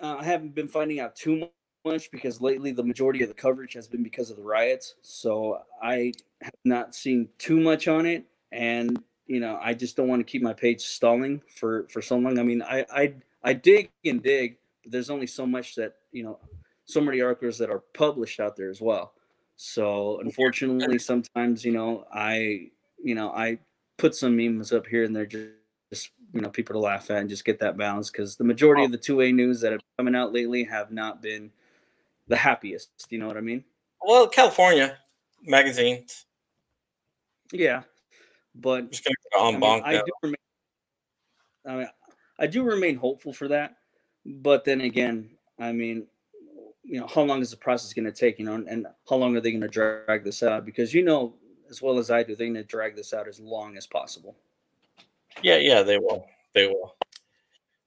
[0.00, 1.48] uh, I haven't been finding out too
[1.84, 4.96] much because lately the majority of the coverage has been because of the riots.
[5.02, 10.08] So I have not seen too much on it, and you know, I just don't
[10.08, 12.38] want to keep my page stalling for for so long.
[12.38, 16.22] I mean, I I I dig and dig, but there's only so much that you
[16.22, 16.38] know,
[16.84, 19.12] so many articles that are published out there as well.
[19.56, 22.70] So unfortunately, sometimes you know, I
[23.02, 23.58] you know, I
[23.98, 25.59] put some memes up here and there just
[26.32, 28.92] you know people to laugh at and just get that balance because the majority of
[28.92, 31.50] the two A news that have coming out lately have not been
[32.28, 32.90] the happiest.
[33.10, 33.64] You know what I mean?
[34.02, 34.96] Well, California
[35.42, 36.26] magazines.
[37.52, 37.82] Yeah,
[38.54, 40.36] but I'm just gonna go I, mean, I do remain,
[41.66, 41.88] I mean,
[42.38, 43.76] I do remain hopeful for that.
[44.24, 46.06] But then again, I mean,
[46.84, 48.38] you know, how long is the process going to take?
[48.38, 50.64] You know, and, and how long are they going to drag this out?
[50.64, 51.34] Because you know
[51.70, 54.36] as well as I do, they're going to drag this out as long as possible.
[55.42, 56.26] Yeah, yeah, they will.
[56.54, 56.96] They will.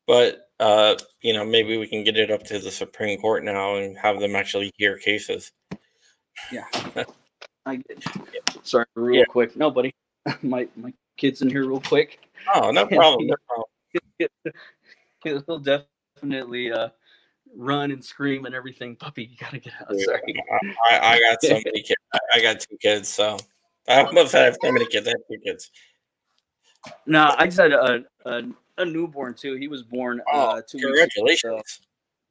[0.07, 3.75] But uh, you know, maybe we can get it up to the Supreme Court now
[3.75, 5.51] and have them actually hear cases.
[6.51, 6.65] Yeah.
[7.65, 8.03] I get
[8.63, 9.25] Sorry, real Yeah.
[9.25, 9.55] quick.
[9.55, 9.93] Nobody.
[10.41, 12.19] my my kids in here real quick.
[12.53, 13.27] Oh, no problem.
[13.27, 14.29] No problem.
[15.23, 16.89] He'll definitely uh,
[17.55, 18.95] run and scream and everything.
[18.95, 19.97] Puppy, you gotta get out.
[19.97, 20.43] Sorry.
[20.91, 21.99] I, I got so many kids.
[22.13, 23.37] I- I got two kids, so
[23.87, 25.07] I almost have so many kids.
[25.07, 25.71] I have two kids.
[27.05, 28.43] No, I just had a, a
[28.77, 29.55] a newborn too.
[29.55, 30.89] He was born uh, two weeks ago.
[30.89, 31.81] Congratulations.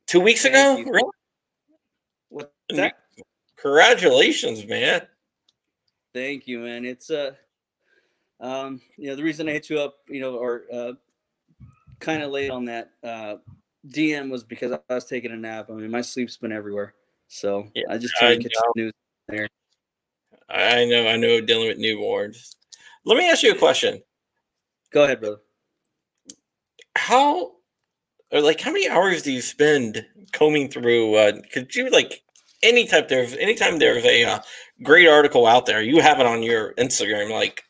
[0.07, 0.83] Two weeks ago?
[0.85, 1.11] Really?
[2.29, 2.99] What's New- that?
[3.57, 5.07] Congratulations, man.
[6.13, 6.85] Thank you, man.
[6.85, 7.33] It's uh
[8.41, 10.93] um you know the reason I hit you up, you know, or uh
[12.01, 13.37] kind of late on that uh
[13.89, 15.71] DM was because I was taking a nap.
[15.71, 16.95] I mean my sleep's been everywhere.
[17.29, 18.93] So Yeah, I just tried to catch the
[19.31, 19.49] news.
[20.49, 22.57] I know, I know dealing with newborns.
[23.07, 24.03] Let me ask you a question.
[24.93, 25.41] Go ahead, brother.
[26.97, 27.53] How
[28.31, 32.23] or like how many hours do you spend combing through uh could you like
[32.63, 34.39] any type there's anytime there's a uh,
[34.83, 37.65] great article out there, you have it on your Instagram like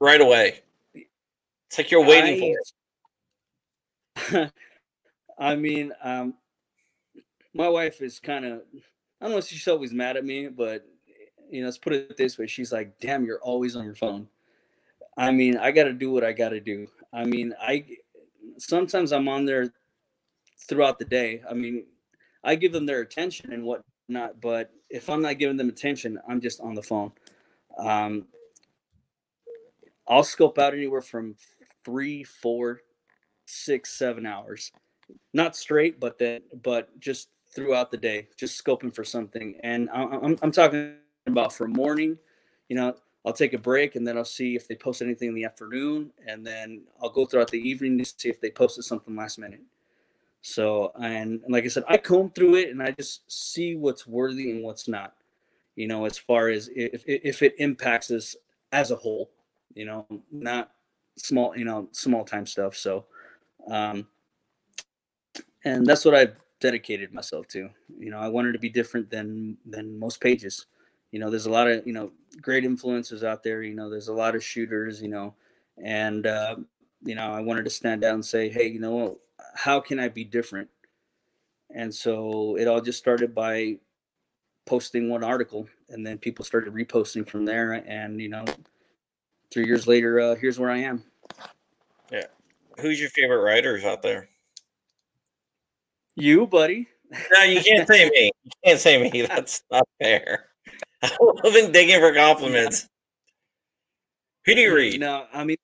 [0.00, 0.60] right away.
[0.94, 2.58] It's like you're waiting for
[4.34, 4.52] it.
[5.38, 6.34] I, I mean, um,
[7.54, 8.62] my wife is kind of,
[9.20, 10.86] I don't know if she's always mad at me, but
[11.50, 12.46] you know, let's put it this way.
[12.46, 14.28] She's like, damn, you're always on your phone.
[15.16, 16.86] I mean, I got to do what I got to do.
[17.12, 17.84] I mean, I,
[18.58, 19.72] sometimes I'm on there
[20.68, 21.42] throughout the day.
[21.48, 21.86] I mean,
[22.44, 26.40] I give them their attention and whatnot, but if I'm not giving them attention, I'm
[26.40, 27.12] just on the phone.
[27.78, 28.26] Um,
[30.06, 31.34] I'll scope out anywhere from
[31.84, 32.80] three, four,
[33.46, 34.70] six, seven hours,
[35.32, 39.58] not straight, but then, but just throughout the day, just scoping for something.
[39.62, 40.96] And I'm, I'm talking
[41.26, 42.18] about for morning,
[42.68, 42.94] you know,
[43.26, 46.12] I'll take a break and then I'll see if they post anything in the afternoon,
[46.28, 49.62] and then I'll go throughout the evening to see if they posted something last minute.
[50.42, 54.06] So, and, and like I said, I comb through it and I just see what's
[54.06, 55.14] worthy and what's not.
[55.74, 58.36] You know, as far as if if it impacts us
[58.70, 59.30] as a whole,
[59.74, 60.70] you know, not
[61.16, 62.76] small, you know, small time stuff.
[62.76, 63.06] So,
[63.68, 64.06] um,
[65.64, 67.68] and that's what I've dedicated myself to.
[67.98, 70.66] You know, I wanted to be different than than most pages.
[71.12, 73.62] You know, there's a lot of you know great influencers out there.
[73.62, 75.00] You know, there's a lot of shooters.
[75.00, 75.34] You know,
[75.82, 76.56] and uh,
[77.02, 79.16] you know, I wanted to stand out and say, hey, you know, what?
[79.54, 80.68] how can I be different?
[81.74, 83.78] And so it all just started by
[84.66, 87.72] posting one article, and then people started reposting from there.
[87.72, 88.44] And you know,
[89.50, 91.02] three years later, uh, here's where I am.
[92.10, 92.26] Yeah.
[92.80, 94.28] Who's your favorite writers out there?
[96.14, 96.88] You, buddy.
[97.32, 98.30] No, you can't say me.
[98.44, 99.22] You can't say me.
[99.28, 100.45] That's not fair.
[101.02, 102.88] I've been digging for compliments.
[104.46, 105.00] Who do you read?
[105.00, 105.56] No, I mean,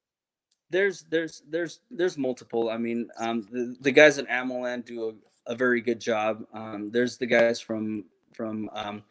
[0.70, 2.70] there's there's there's there's multiple.
[2.70, 5.16] I mean, um, the, the guys at AmmoLand do
[5.46, 6.44] a, a very good job.
[6.52, 9.02] Um, there's the guys from from um,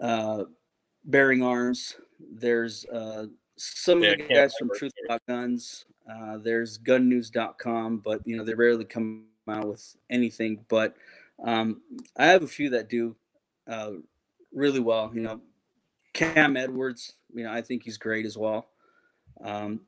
[0.00, 0.44] uh,
[1.04, 1.96] Bearing Arms.
[2.18, 4.92] There's uh, some Yeah, of the guys from Truth.
[5.04, 5.84] About Guns.
[6.10, 10.64] Uh, there's gunnews.com, but you know they rarely come out with anything.
[10.68, 10.94] But
[11.44, 11.82] um,
[12.16, 13.14] I have a few that do
[13.68, 13.92] uh,
[14.52, 15.10] really well.
[15.14, 15.40] You know,
[16.12, 17.14] Cam Edwards.
[17.34, 18.68] You know, I think he's great as well.
[19.42, 19.80] Um,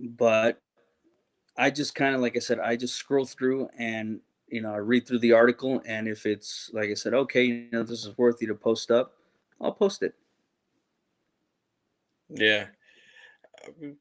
[0.00, 0.60] but
[1.56, 4.78] I just kind of, like I said, I just scroll through and you know I
[4.78, 8.16] read through the article, and if it's like I said, okay, you know this is
[8.18, 9.14] worthy to post up,
[9.60, 10.14] I'll post it.
[12.28, 12.66] Yeah,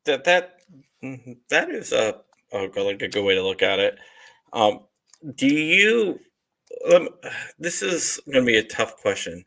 [0.06, 0.60] that that
[1.04, 2.22] mhm, that is a,
[2.52, 4.00] like a good way to look at it.
[4.52, 4.82] Um,
[5.36, 6.20] do you?
[6.94, 7.10] Um,
[7.60, 9.46] this is going to be a tough question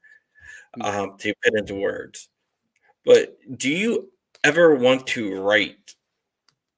[0.81, 2.29] um, to put into words,
[3.05, 4.11] but do you
[4.45, 5.95] ever want to write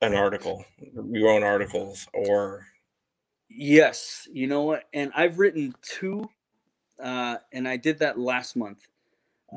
[0.00, 0.64] an article,
[1.10, 2.66] your own articles, or?
[3.48, 4.84] Yes, you know what?
[4.92, 6.28] And I've written two,
[7.02, 8.86] uh, and I did that last month.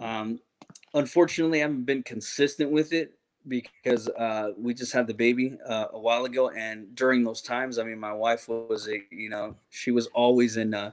[0.02, 0.40] Um,
[0.94, 3.14] unfortunately, I haven't been consistent with it
[3.48, 7.80] because uh, we just had the baby uh, a while ago, and during those times,
[7.80, 10.92] I mean, my wife was a, you know, she was always in, uh,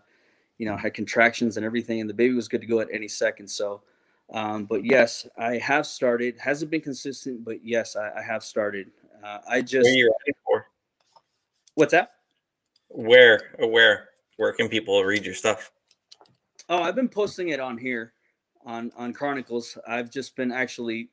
[0.59, 3.09] you know, had contractions and everything, and the baby was good to go at any
[3.09, 3.48] second.
[3.48, 3.82] So,
[4.32, 6.36] um, but yes, I have started.
[6.38, 8.90] Hasn't been consistent, but yes, I, I have started.
[9.24, 10.66] Uh, I just where are you writing for?
[11.78, 12.11] what's that?
[12.88, 15.70] Where, where, where can people read your stuff?
[16.68, 18.12] Oh, I've been posting it on here,
[18.66, 19.78] on on Chronicles.
[19.86, 21.09] I've just been actually,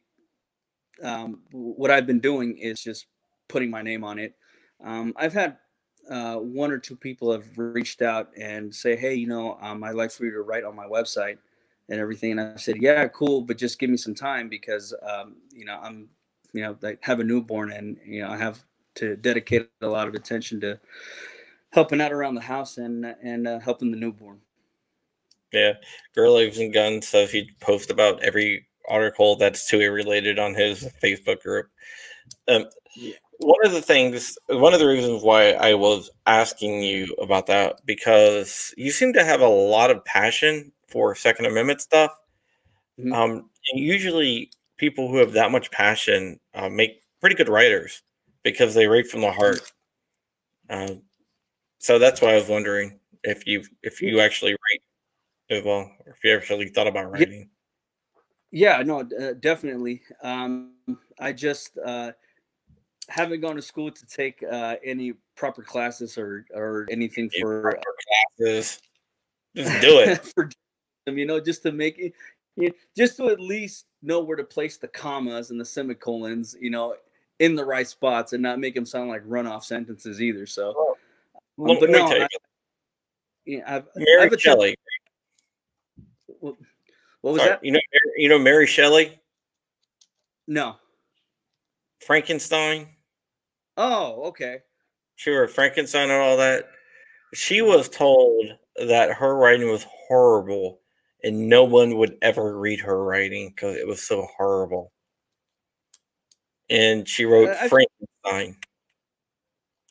[1.04, 3.06] um, what I've been doing is just
[3.48, 4.36] putting my name on it.
[4.84, 5.58] Um, I've had
[6.10, 9.96] uh, one or two people have reached out and say, "Hey, you know, um, I'd
[9.96, 11.38] like for you to write on my website
[11.90, 15.36] and everything." And I said, "Yeah, cool, but just give me some time because, um,
[15.52, 16.10] you know, I'm,
[16.54, 18.64] you know, I have a newborn and you know I have
[18.96, 20.80] to dedicate a lot of attention to
[21.72, 24.42] helping out around the house and and uh, helping the newborn."
[25.52, 25.74] Yeah,
[26.14, 30.84] Girl Lives and Guns says he posts about every article that's 2A related on his
[31.02, 31.70] Facebook group.
[32.48, 33.16] Um, Yeah.
[33.40, 37.82] One of the things, one of the reasons why I was asking you about that
[37.86, 42.12] because you seem to have a lot of passion for Second Amendment stuff.
[43.00, 43.14] Mhm.
[43.14, 48.04] Um, and usually, people who have that much passion uh, make pretty good writers
[48.44, 49.72] because they write from the heart.
[50.70, 51.04] Um,
[51.80, 54.82] so that's why I was wondering if you if you actually write
[55.50, 57.50] as well, or if you actually thought about writing.
[58.52, 60.02] Yeah, no, uh, definitely.
[60.24, 60.74] Um,
[61.20, 62.14] I just uh,
[63.10, 67.62] haven't gone to school to take uh, any proper classes or or anything Any for
[67.62, 67.82] proper
[68.38, 68.80] classes.
[69.56, 70.26] Just do it.
[70.36, 70.50] for
[71.08, 72.14] you know, just to make it,
[72.56, 76.70] you just to at least know where to place the commas and the semicolons, you
[76.70, 76.96] know,
[77.40, 80.46] in the right spots and not make them sound like runoff sentences either.
[80.46, 80.96] So,
[81.58, 82.28] Let, but no, you, I-
[83.46, 84.76] yeah, I've, Mary I've Shelley.
[86.40, 86.56] What
[87.22, 87.64] was Sorry, that?
[87.64, 87.80] You know,
[88.18, 89.20] you know Mary Shelley,
[90.48, 90.76] No.
[92.06, 92.88] Frankenstein.
[93.78, 94.60] Oh, okay.
[95.16, 96.66] Sure, Frankenstein and all that.
[97.34, 98.46] She was told
[98.76, 100.80] that her writing was horrible,
[101.24, 104.92] and no one would ever read her writing because it was so horrible.
[106.70, 108.58] And she wrote Uh, Frankenstein.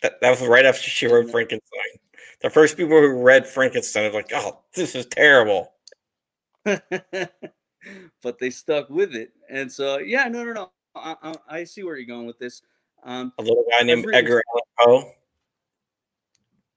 [0.03, 1.30] That, that was right after she wrote.
[1.30, 1.99] Frankenstein.
[2.43, 5.72] The first people who read Frankenstein were like, "Oh, this is terrible."
[6.64, 10.72] but they stuck with it, and so yeah, no, no, no.
[10.95, 12.62] I, I, I see where you're going with this.
[13.05, 15.12] Um, A little guy named Edgar Allan Poe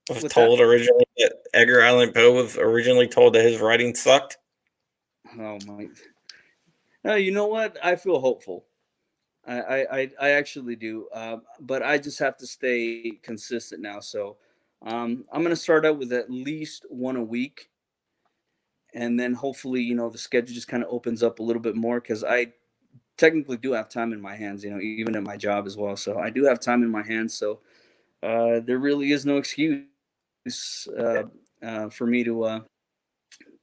[0.09, 0.29] was What's that?
[0.29, 4.37] told originally that Edgar Allan Poe was originally told that his writing sucked.
[5.39, 5.87] oh my.
[7.03, 7.77] No, you know what?
[7.83, 8.65] I feel hopeful.
[9.45, 11.07] I, I, I, actually do.
[11.13, 14.01] Um, but I just have to stay consistent now.
[14.01, 14.35] So
[14.81, 17.69] um, I'm going to start out with at least one a week.
[18.93, 21.75] And then hopefully, you know, the schedule just kind of opens up a little bit
[21.75, 22.47] more because I
[23.17, 25.95] technically do have time in my hands, you know, even at my job as well.
[25.97, 27.33] So I do have time in my hands.
[27.37, 27.61] So
[28.23, 29.85] uh, there really is no excuse
[30.97, 31.23] uh,
[31.63, 32.59] uh, for me to uh,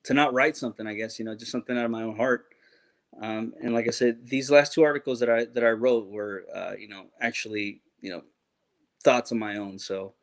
[0.05, 0.87] to not write something.
[0.87, 2.47] I guess you know, just something out of my own heart.
[3.21, 6.45] Um, and like I said, these last two articles that I that I wrote were,
[6.55, 8.23] uh, you know, actually, you know,
[9.05, 9.79] thoughts of my own.
[9.79, 10.15] So,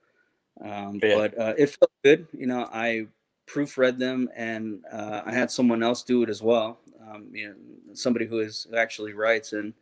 [0.64, 1.10] um, Yeah.
[1.12, 2.28] but uh, it felt good.
[2.34, 3.08] You know, I
[3.48, 6.80] proofread them, and uh, I had someone else do it as well.
[7.02, 9.74] Um, you know, somebody who is who actually writes, and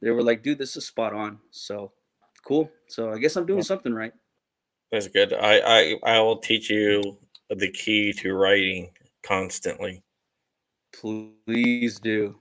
[0.00, 1.92] they were like, "Dude, this is spot on." So,
[2.44, 2.70] cool.
[2.88, 3.64] So I guess I'm doing Yeah.
[3.64, 4.12] something right.
[4.92, 5.32] That's good.
[5.32, 7.18] I, I I will teach you
[7.48, 8.92] the key to writing
[9.22, 10.02] constantly.
[10.92, 12.40] Please do.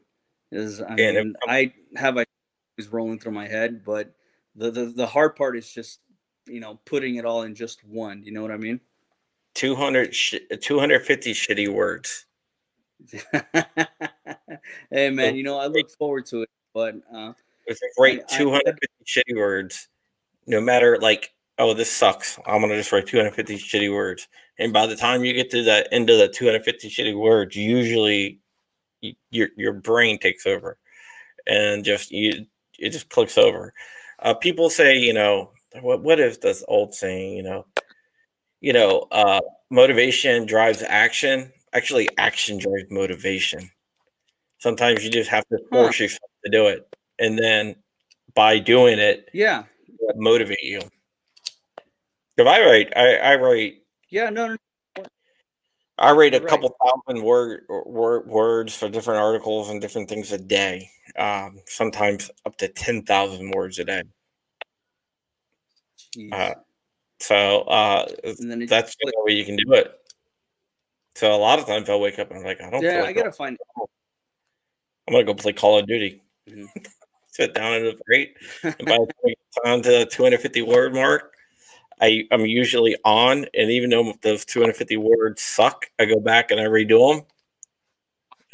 [0.51, 4.15] Is I And mean, I have ideas rolling through my head, but
[4.55, 6.01] the, the the hard part is just
[6.47, 8.23] you know putting it all in just one.
[8.23, 8.81] You know what I mean?
[9.55, 12.25] 200 sh- 250 shitty words.
[14.91, 17.33] hey man, you know I look forward to it, but uh,
[17.67, 19.87] If you write I- I- 250 shitty words,
[20.47, 22.39] no matter like, oh, this sucks.
[22.45, 24.27] I'm gonna just write 250 shitty words.
[24.57, 28.39] And by the time you get to that end of the 250 shitty words, usually
[29.31, 30.77] your your brain takes over,
[31.47, 32.45] and just you
[32.77, 33.73] it just clicks over.
[34.19, 37.37] Uh, people say, you know, what what is this old saying?
[37.37, 37.65] You know,
[38.61, 41.51] you know, uh, motivation drives action.
[41.73, 43.69] Actually, action drives motivation.
[44.59, 45.83] Sometimes you just have to Huh.
[45.83, 46.87] force yourself to do it,
[47.19, 47.75] and then
[48.33, 49.63] by doing it, yeah,
[50.07, 50.81] that motivate you.
[52.37, 54.57] If I write, I, I write, yeah, no, no,
[55.97, 56.49] I write a Right.
[56.49, 60.89] couple thousand word, word words for different articles and different things a day.
[61.17, 64.03] Um, sometimes up to ten thousand words a day.
[66.31, 66.53] Uh,
[67.19, 69.98] So uh, it that's the way you can do it.
[71.19, 72.79] So a lot of times I'll wake up and I'm like, I don't.
[72.79, 73.57] feel yeah, like I gotta find.
[75.05, 76.21] I'm gonna go play Call of Duty.
[76.47, 76.69] Mhm.
[77.27, 78.37] Sit down in the grate.
[78.63, 81.33] And by the time to the 250 word mark,
[81.99, 83.45] I, I'm usually on.
[83.53, 87.25] And even though those 250 words suck, I go back and I redo them.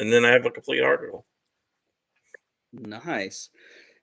[0.00, 1.24] And then I have a complete article.
[2.72, 3.50] Nice.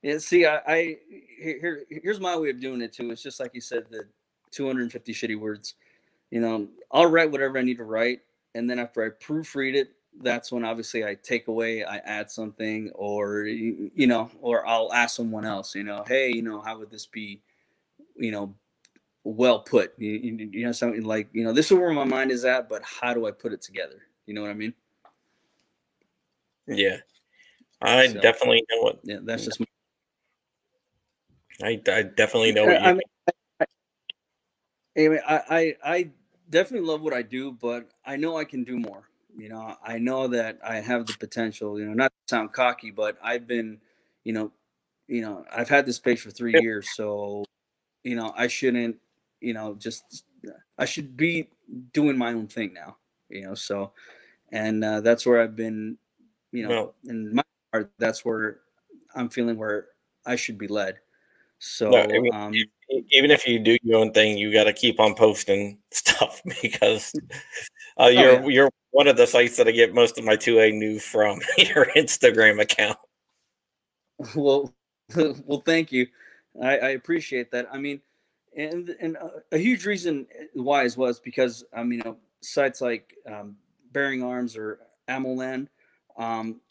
[0.01, 0.97] Yeah, see, I, I
[1.37, 3.11] here- here's my way of doing it too.
[3.11, 4.07] It's just like you said, the
[4.51, 5.75] 250 shitty words.
[6.31, 8.21] You know, I'll write whatever I need to write,
[8.55, 12.91] and then after I proofread it, that's when obviously I take away, I add something,
[12.93, 15.73] or you know, or I'll ask someone else.
[15.75, 17.41] You know, hey, you know, how would this be?
[18.15, 18.55] You know,
[19.23, 19.93] well put.
[19.97, 22.69] You, you, you know, something like you know, this is where my mind is at,
[22.69, 24.03] but how do I put it together?
[24.25, 24.73] You know what I mean?
[26.67, 26.97] Yeah.
[27.81, 29.45] I So- definitely know what Yeah, that's mm.
[29.45, 29.61] just.
[31.61, 33.01] I, I definitely know what I you
[34.95, 36.09] I, mean, I, I, I
[36.53, 39.09] definitely love what I do, but I know I can do more.
[39.35, 41.79] You know, I know that I have the potential.
[41.79, 43.79] You know, not to sound cocky, but I've been,
[44.23, 44.51] you know,
[45.07, 47.43] you know, I've had this space for three years, so,
[48.03, 48.95] you know, I shouldn't,
[49.41, 50.23] you know, just
[50.77, 51.49] I should be
[51.91, 52.97] doing my own thing now.
[53.29, 53.91] You know, so,
[54.51, 55.97] and uh, that's where I've been.
[56.51, 57.43] You know, in my
[57.73, 58.59] heart, that's where
[59.15, 59.87] I'm feeling where
[60.23, 60.99] I should be led.
[61.65, 62.53] So, No, I mean, um,
[63.11, 67.13] even if you do your own thing, you got to keep on posting stuff because
[67.97, 68.47] uh, you're Oh, yeah.
[68.47, 71.85] you're one of the sites that I get most of my 2A news from your
[71.95, 72.97] Instagram account.
[74.35, 74.73] well
[75.45, 76.07] well thank you
[76.61, 77.99] I, I appreciate that i mean
[78.55, 83.15] and and a, a huge reason why is was because um you know sites like
[83.25, 83.57] um,
[83.91, 85.67] bearing arms or AmmoLand
[86.17, 86.61] um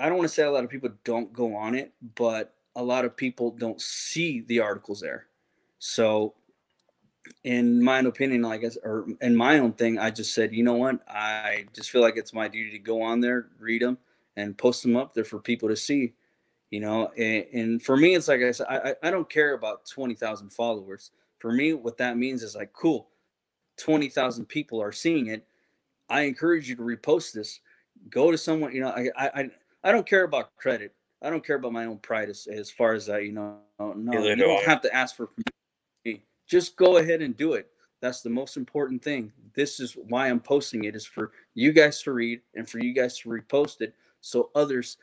[0.00, 2.82] i don't want to say a lot of people don't go on it but a
[2.82, 5.26] lot of people don't see the articles there.
[5.78, 6.34] So
[7.44, 10.62] in my own opinion like guess or in my own thing i just said you
[10.62, 10.98] know what?
[11.08, 13.98] I just feel like it's my duty to go on there read them
[14.36, 16.14] and post them up there for people to see.
[16.70, 19.54] You know and, and for me it's like i said I, I I don't care
[19.54, 21.10] about 20000 followers.
[21.38, 23.08] For me what that means is like cool
[23.76, 25.46] 20000 people are seeing it.
[26.08, 27.60] I encourage you to repost this.
[28.10, 29.50] Go to someone you know i i i,
[29.84, 30.92] I don't care about credit
[31.22, 33.92] i don't care about my own pride as, as far as that you know no
[33.94, 34.70] Neither you do don't I.
[34.70, 36.22] have to ask for permission.
[36.46, 37.68] just go ahead and do it
[38.00, 42.02] that's the most important thing this is why i'm posting it is for you guys
[42.02, 44.96] to read and for you guys to repost it so others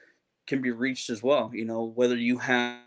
[0.49, 1.51] can be reached as well.
[1.53, 2.79] You know, whether you have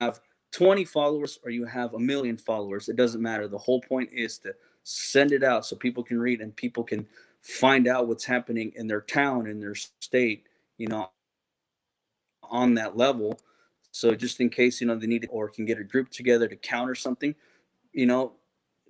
[0.00, 0.20] have
[0.52, 3.48] 20 followers or you have a million followers, it doesn't matter.
[3.48, 7.06] The whole point is to send it out so people can read and people can
[7.40, 10.44] find out what's happening in their town, in their state,
[10.76, 11.10] you know,
[12.50, 13.38] on that level.
[13.90, 16.56] So just in case, you know, they need or can get a group together to
[16.56, 17.34] counter something,
[17.92, 18.32] you know,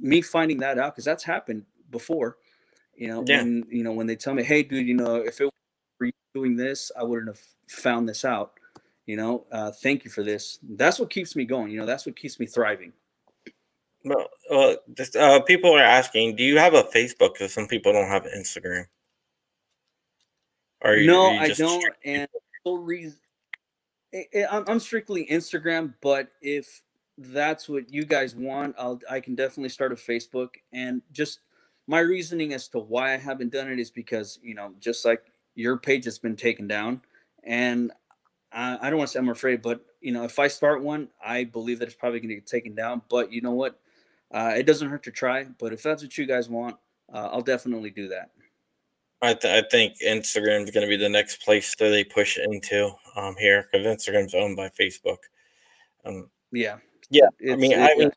[0.01, 2.39] me finding that out, because that's happened before,
[2.97, 3.43] you know, Yeah.
[3.43, 5.51] when, you know, when they tell me, hey, dude, you know, if it
[6.01, 8.59] were you doing this, I wouldn't have found this out.
[9.07, 10.59] You know, uh, thank you for this.
[10.63, 11.71] That's what keeps me going.
[11.71, 12.95] You know, that's what keeps me thriving.
[14.03, 17.35] Well, uh, just uh, people are asking, do you have a Facebook?
[17.35, 18.87] Because some people don't have Instagram.
[20.83, 21.85] Are you- no, you I don't.
[22.05, 22.29] And
[22.65, 23.19] the reason
[24.15, 26.83] I- I- I'm, I'm strictly Instagram, but if
[27.19, 30.51] that's what you guys want, I'll I can definitely start a Facebook.
[30.73, 31.41] And just
[31.87, 35.25] my reasoning as to why I haven't done it is because you know, just like
[35.55, 37.03] your page has been taken down,
[37.45, 37.93] and
[38.53, 41.09] I, I don't want to say I'm afraid, but you know, if I start one,
[41.25, 43.03] I believe that it's probably going to get taken down.
[43.11, 43.81] But you know what?
[44.33, 45.45] Uh, it doesn't hurt to try.
[45.59, 46.77] But if that's what you guys want,
[47.13, 48.31] uh, I'll definitely do that.
[49.23, 52.39] I, th- I think Instagram is going to be the next place that they push
[52.39, 55.19] into um, here because Instagram's owned by Facebook.
[56.05, 56.79] Um, Yeah.
[57.11, 57.29] Yeah.
[57.53, 58.11] I mean, I mean,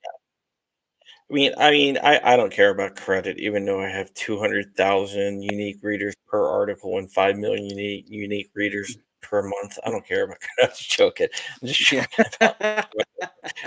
[1.30, 4.40] I mean, I mean, I, I don't care about credit, even though I have two
[4.40, 8.98] hundred thousand unique readers per article and five million unique unique readers
[9.30, 9.78] per month.
[9.86, 10.72] I don't care about credit.
[10.72, 11.28] I'm just joking.
[11.62, 12.26] I'm just joking.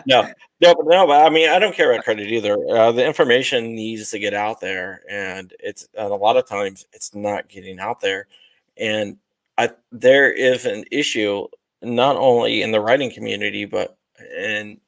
[0.06, 0.22] no,
[0.60, 2.56] no, but no, but I mean, I don't care about credit either.
[2.70, 6.86] Uh, the information needs to get out there, and it's and a lot of times
[6.92, 8.26] it's not getting out there,
[8.76, 9.16] and
[9.58, 11.46] I there is an issue
[11.82, 13.96] not only in the writing community but
[14.38, 14.78] in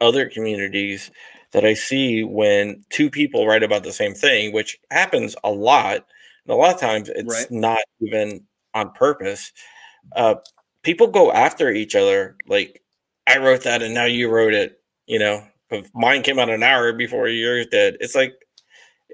[0.00, 1.10] other communities
[1.52, 5.96] that I see when two people write about the same thing, which happens a lot.
[6.46, 7.50] And a lot of times it's Right.
[7.50, 9.52] not even on purpose.
[10.12, 10.36] Uh,
[10.82, 12.36] people go after each other.
[12.46, 12.82] Like,
[13.26, 14.80] I wrote that and now you wrote it.
[15.06, 17.96] You know, if mine came out an hour before yours did.
[18.00, 18.34] It's like,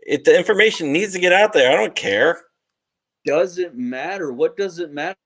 [0.07, 1.71] it, the information needs to get out there.
[1.71, 2.43] I don't care.
[3.25, 4.33] doesn't matter.
[4.33, 5.17] What does it matter?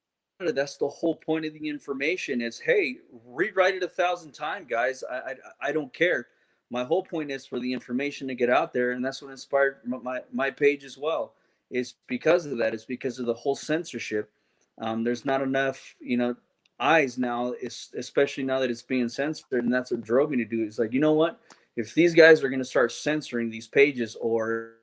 [0.40, 5.04] That's the whole point of the information is hey, rewrite it a thousand times, guys.
[5.10, 5.34] I, I
[5.68, 6.26] I don't care.
[6.70, 9.76] My whole point is for the information to get out there, and that's what inspired
[9.84, 11.34] my my, my page as well.
[11.70, 12.74] Is because of that.
[12.74, 14.30] It's because of the whole censorship.
[14.78, 16.36] Um, there's not enough, you know,
[16.80, 17.54] eyes now,
[17.96, 20.64] especially now that it's being censored, and that's what drove me to do.
[20.64, 21.40] It's like, you know what?
[21.76, 24.74] If these guys are going to start censoring these pages or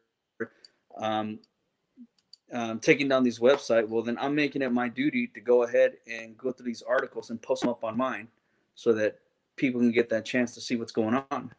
[0.98, 1.40] um,
[2.52, 5.94] um, taking down these website, well, then I'm making it my duty to go ahead
[6.08, 8.28] and go through these articles and post them up on mine,
[8.76, 9.20] so that
[9.58, 11.54] people can get that chance to see what's going on.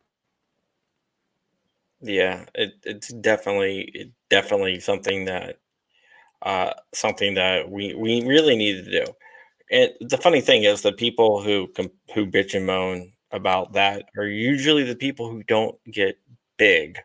[2.01, 5.59] Yeah, it, it's definitely it definitely something that
[6.43, 9.13] uh something that we we really need to do.
[9.71, 11.69] And the funny thing is the people who
[12.15, 16.19] who bitch and moan about that are usually the people who don't get
[16.59, 16.99] big.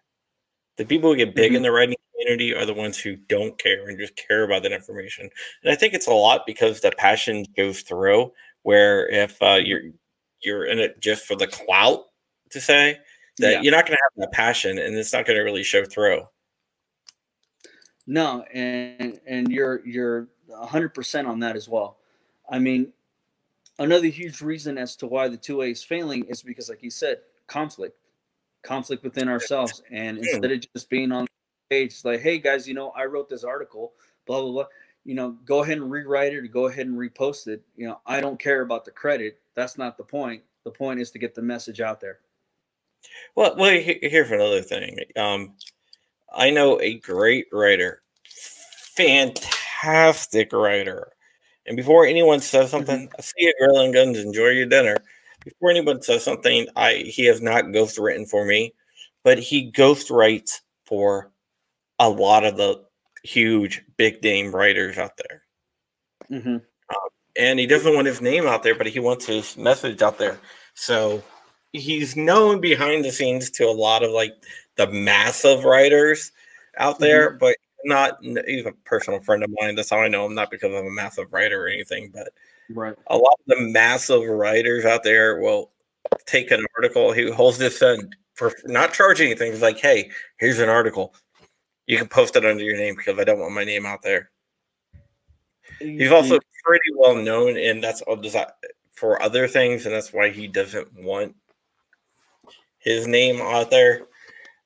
[0.78, 3.88] The people who get big in the writing community are the ones who don't care
[3.88, 5.30] and just care about that information.
[5.64, 8.32] And I think it's a lot because the passion goes through.
[8.64, 9.82] Where if uh, you're
[10.42, 12.06] you're in it just for the clout
[12.52, 13.00] to say,
[13.40, 13.62] that Yeah.
[13.62, 16.24] you're not going to have that passion and it's not going to really show through.
[18.08, 21.98] No, and and you're you're 100% on that as well.
[22.50, 22.94] I mean,
[23.80, 27.20] another huge reason as to why the 2A is failing is because like you said,
[27.48, 27.98] conflict.
[28.64, 31.30] Conflict within ourselves and instead of just being on the
[31.70, 33.94] page like, "Hey guys, you know, I wrote this article,
[34.26, 34.66] blah blah blah."
[35.06, 37.62] You know, go ahead and rewrite it or go ahead and repost it.
[37.76, 39.40] You know, I don't care about the credit.
[39.54, 40.44] That's not the point.
[40.64, 42.20] The point is to get the message out there.
[43.36, 44.98] Well, well, he- here's another thing.
[45.16, 45.54] Um,
[46.38, 48.04] I know a great writer,
[48.96, 51.12] fantastic writer.
[51.66, 54.98] And before anyone says something, I see you grilling guns, enjoy your dinner.
[55.44, 58.76] Before anyone says something, I he has not ghostwritten for me,
[59.24, 61.32] but he ghostwrites for
[62.00, 62.84] a lot of the
[63.24, 65.44] huge big name writers out there.
[66.32, 66.58] Mm-hmm.
[67.38, 70.38] and he doesn't want his name out there, but he wants his message out there.
[70.76, 71.24] So
[71.78, 74.34] he's known behind the scenes to a lot of like
[74.76, 76.32] the massive writers
[76.78, 77.04] out mm-hmm.
[77.04, 78.18] there, but not.
[78.22, 79.76] He's a personal friend of mine.
[79.76, 82.30] That's how I know him, not because I'm a massive writer or anything, but
[82.70, 82.96] Right.
[83.08, 85.72] a lot of the massive writers out there will
[86.26, 87.12] take an article.
[87.14, 89.52] He holds this in for not charging anything.
[89.52, 91.16] He's like, "Hey, here's an article.
[91.86, 94.32] You can post it under your name because I don't want my name out there."
[95.80, 98.22] He's also pretty well known, and that's uh, all
[98.94, 101.36] for other things, and that's why he doesn't want
[102.88, 104.08] his name out there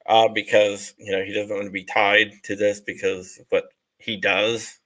[0.06, 3.66] uh, because you know he doesn't want to be tied to this because what
[3.98, 4.80] he does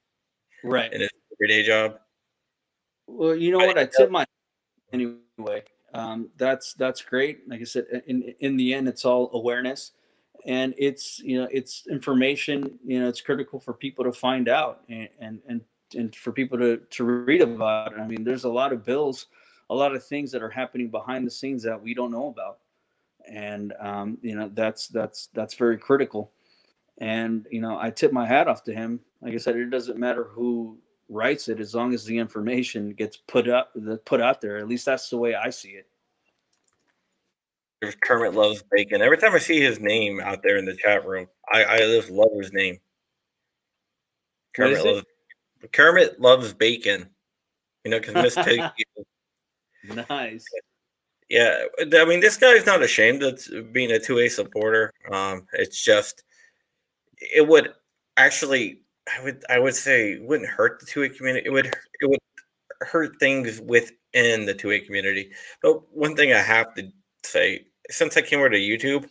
[0.63, 0.91] right.
[0.93, 1.99] in his everyday job.
[3.07, 3.77] Well, you know But what?
[3.77, 4.25] I tip my
[4.91, 5.63] anyway.
[5.93, 7.47] Um, that's that's great.
[7.47, 9.91] Like I said, in in the end, it's all awareness,
[10.45, 12.79] and it's you know it's information.
[12.85, 15.61] You know, it's critical for people to find out and and and,
[15.95, 17.99] and for people to to read about it.
[17.99, 19.27] I mean, there's a lot of bills,
[19.69, 22.59] a lot of things that are happening behind the scenes that we don't know about,
[23.27, 26.31] and um, you know that's that's that's very critical.
[26.99, 28.99] And you know, I tip my hat off to him.
[29.21, 30.77] Like I said, it doesn't matter who
[31.09, 34.67] writes it as long as the information gets put up the put out there at
[34.67, 35.87] least that's the way i see it
[38.01, 39.01] Kermit loves bacon.
[39.01, 42.09] Every time I see his name out there in the chat room, I, I just
[42.09, 42.79] love his name.
[44.55, 44.85] Kermit it?
[44.85, 45.05] loves
[45.71, 47.09] Kermit loves bacon.
[47.83, 48.85] You know, because Miss Piggy
[50.09, 50.45] nice
[51.29, 54.91] Yeah, I mean, this guy's not ashamed of being a two A supporter.
[55.11, 56.23] Um, it's just
[57.19, 57.69] it would
[58.17, 58.81] actually,
[59.17, 61.47] I would, I would say, wouldn't hurt the two A community.
[61.47, 62.19] It would, it would
[62.81, 65.31] hurt things within the two A community.
[65.61, 66.91] But one thing I have to
[67.23, 69.09] say, since I came over to YouTube,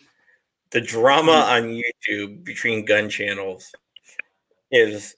[0.70, 3.72] the drama on YouTube between gun channels
[4.70, 5.16] is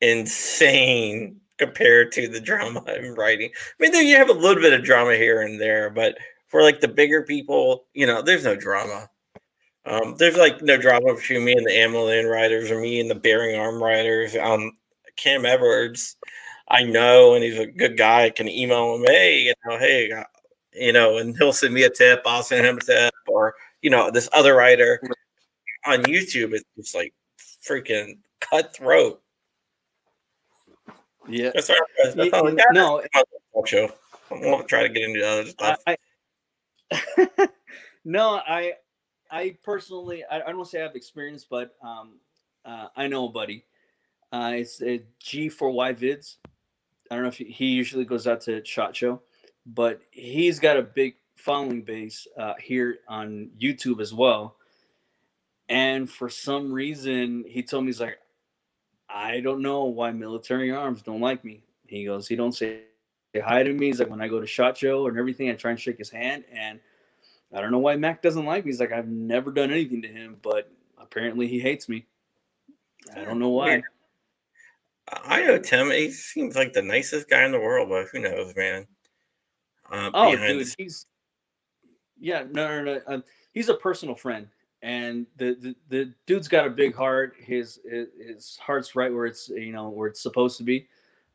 [0.00, 3.50] insane compared to the drama I'm writing.
[3.54, 6.16] I mean, there you have a little bit of drama here and there, but
[6.52, 9.08] for like the bigger people, you know, there's no drama.
[9.86, 13.14] Um, there's like no drama between me and the AmmoLand riders or me and the
[13.16, 14.36] Bearing Arm riders.
[14.36, 14.72] Um,
[15.16, 16.16] Cam Edwards,
[16.68, 18.24] I know, and he's a good guy.
[18.26, 20.24] I can email him, hey, you know, hey, uh,
[20.74, 22.22] you know, and he'll send me a tip.
[22.26, 25.00] I'll send him a tip, or you know, this other writer
[25.86, 26.52] on YouTube.
[26.52, 27.14] It's just like
[27.66, 29.20] freaking cutthroat.
[31.26, 31.50] Yeah.
[31.54, 31.70] That's
[32.02, 33.02] that's Y- all I y- no,
[33.54, 33.90] Talk show.
[34.30, 35.80] I won't try to get into other stuff.
[35.86, 35.96] I, I
[38.04, 38.74] no, I
[39.30, 42.20] I personally I, I don't say I have experience, but um,
[42.64, 43.64] uh, I know a buddy.
[44.32, 46.36] Uh, it's uh, G4Y Vids.
[47.10, 49.20] I don't know if he, he usually goes out to Shot Show,
[49.66, 54.56] but he's got a big following base uh, here on YouTube as well.
[55.68, 58.18] And for some reason, he told me he's like,
[59.08, 61.64] I don't know why military arms don't like me.
[61.86, 62.82] He goes, he don't say
[63.34, 63.86] say hi to me.
[63.86, 66.10] He's like, when I go to Shot Show and everything, I try and shake his
[66.10, 66.44] hand.
[66.52, 66.80] And
[67.54, 68.70] I don't know why Mac doesn't like me.
[68.70, 72.06] He's like, I've never done anything to him, but apparently he hates me.
[73.16, 73.82] I don't know why.
[75.08, 75.90] I know Tim.
[75.90, 78.86] He seems like the nicest guy in the world, but who knows, man?
[79.90, 81.06] Uh, Oh, behind dude, the- he's
[82.18, 83.00] yeah, no, no, no.
[83.08, 84.46] Um, he's a personal friend,
[84.80, 87.34] and the, the the dude's got a big heart.
[87.36, 90.86] His, his his heart's right where it's you know where it's supposed to be.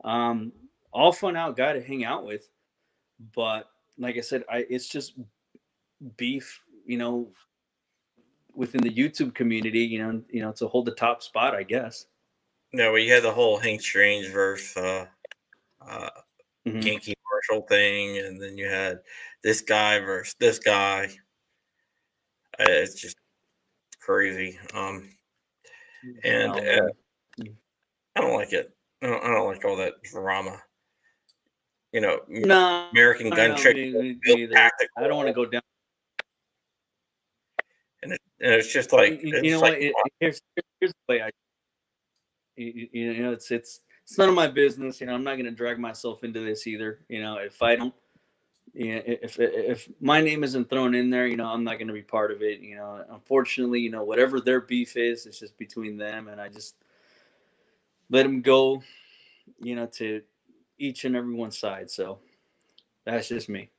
[0.06, 0.54] Um,
[0.98, 2.50] all fun out guy to hang out with,
[3.36, 3.70] but
[4.00, 5.14] like I said, I it's just
[6.18, 7.30] beef, you know,
[8.56, 9.82] within the YouTube community.
[9.82, 12.08] You know, you know, to hold the top spot, I guess.
[12.74, 15.06] no, you had the whole Hank Strange versus uh,
[15.82, 16.10] uh,
[16.66, 16.84] Mhm.
[16.84, 19.00] Yankee Marshall thing, and then you had
[19.44, 21.06] this guy versus this guy.
[22.60, 23.18] Uh, It's just
[24.02, 24.60] crazy.
[24.74, 25.16] Um,
[26.24, 26.90] and uh.
[28.16, 28.76] I don't like it.
[29.04, 30.60] I don't, I don't like all that drama.
[31.94, 34.70] You know, no, American Gun Trick, me- me I
[35.00, 35.62] don't want to go down.
[38.04, 39.82] and, it, and it's just like you, it's you know like, what?
[39.82, 40.42] It, here's
[40.80, 41.30] here's the way I.
[42.56, 45.00] You, you you know, it's it's it's none of my business.
[45.00, 47.00] You know, I'm not going to drag myself into this either.
[47.08, 47.94] You know, if I don't,
[48.74, 51.88] you know, if if my name isn't thrown in there, you know, I'm not going
[51.88, 52.60] to be part of it.
[52.60, 56.50] You know, unfortunately, you know, whatever their beef is, it's just between them, and I
[56.50, 56.76] just
[58.10, 58.82] let them go.
[59.62, 60.22] You know, to
[60.78, 61.90] each and every one's side.
[61.90, 62.20] So
[63.06, 63.70] that's just me.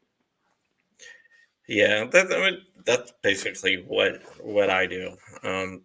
[1.69, 5.17] Yeah, that, I mean, that's basically what what I do.
[5.43, 5.83] Um,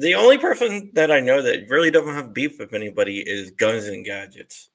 [0.00, 3.86] the only person that I know that really doesn't have beef with anybody is Guns
[3.86, 4.70] and Gadgets.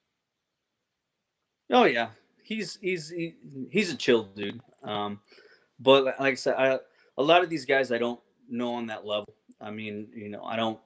[1.70, 2.10] Oh yeah,
[2.44, 3.36] he's he's he,
[3.72, 4.60] he's a chill dude.
[4.84, 5.22] Um,
[5.80, 6.80] but like I said, I,
[7.18, 8.20] a lot of these guys I don't
[8.50, 9.34] know on that level.
[9.62, 10.80] I mean, you know, I don't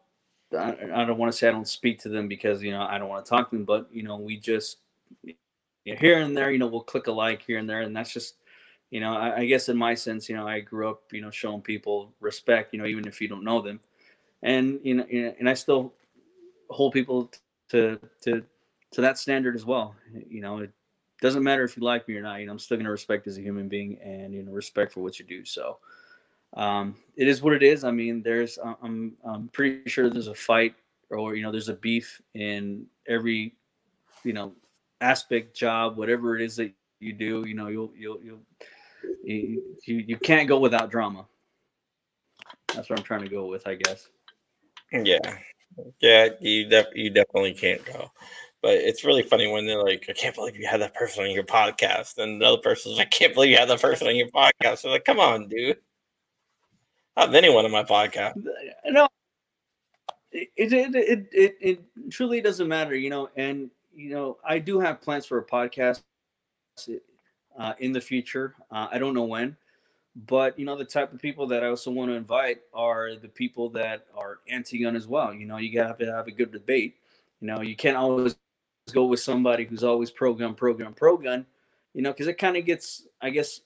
[0.54, 3.10] I, don't want to say I don't speak to them because you know I don't
[3.10, 4.78] want to talk to them, but you know, we just
[5.84, 8.36] here and there, you know, we'll click a like here and there, and that's just
[8.90, 11.30] you know, I, I guess in my sense, you know, I grew up, you know,
[11.30, 13.80] showing people respect, you know, even if you don't know them,
[14.44, 15.06] and you know,
[15.40, 15.94] and I still
[16.70, 17.30] hold people
[17.70, 18.44] to to
[18.92, 19.96] to that standard as well.
[20.30, 20.72] You know, it
[21.22, 22.40] doesn't matter if you like me or not.
[22.40, 25.02] You know, I'm still gonna respect as a human being and you know respect for
[25.02, 25.44] what you do.
[25.44, 25.80] So
[26.56, 27.84] um, it is what it is.
[27.84, 30.76] I mean, there's I- I'm I'm pretty sure there's a fight
[31.10, 33.56] or you know there's a beef in every
[34.24, 34.54] you know
[35.02, 37.46] aspect, job, whatever it is that you do.
[37.48, 38.40] You know, you'll you'll you'll
[39.24, 41.26] you you, you can't go without drama.
[42.74, 44.08] That's what I'm trying to go with, I guess.
[44.92, 45.18] Yeah,
[46.00, 48.12] yeah, you def- you definitely can't go.
[48.62, 51.32] But it's really funny when they're like, "I can't believe you had that person on
[51.32, 54.16] your podcast," and the other person's, like, "I can't believe you had that person on
[54.16, 55.78] your podcast." They're like, "Come on, dude."
[57.18, 58.34] I have anyone on my podcast.
[58.86, 59.08] no.
[60.32, 64.80] It it, it it it truly doesn't matter you know and you know i do
[64.80, 66.02] have plans for a podcast
[67.58, 68.54] uh, in the future.
[68.70, 69.58] Uh, i don't know when
[70.28, 73.30] but you know the type of people that i also want to invite are the
[73.30, 75.34] people that are anti-gun as well.
[75.34, 76.98] You know you have to have a good debate.
[77.42, 78.36] You know you can't always
[78.94, 81.46] go with somebody who's always pro-gun pro-gun pro-gun
[81.94, 83.62] you know because it kind of gets i guess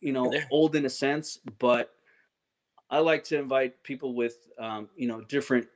[0.00, 1.94] you know old in a sense but
[2.94, 5.66] I like to invite people with, um, you know, different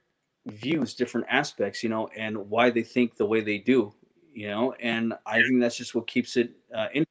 [0.47, 3.93] views, different aspects, you know, and why they think the way they do,
[4.33, 7.05] you know, and I think that's just what keeps it uh, in.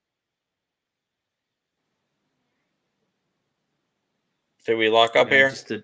[4.65, 5.49] Did we lock up here?
[5.49, 5.83] Just to,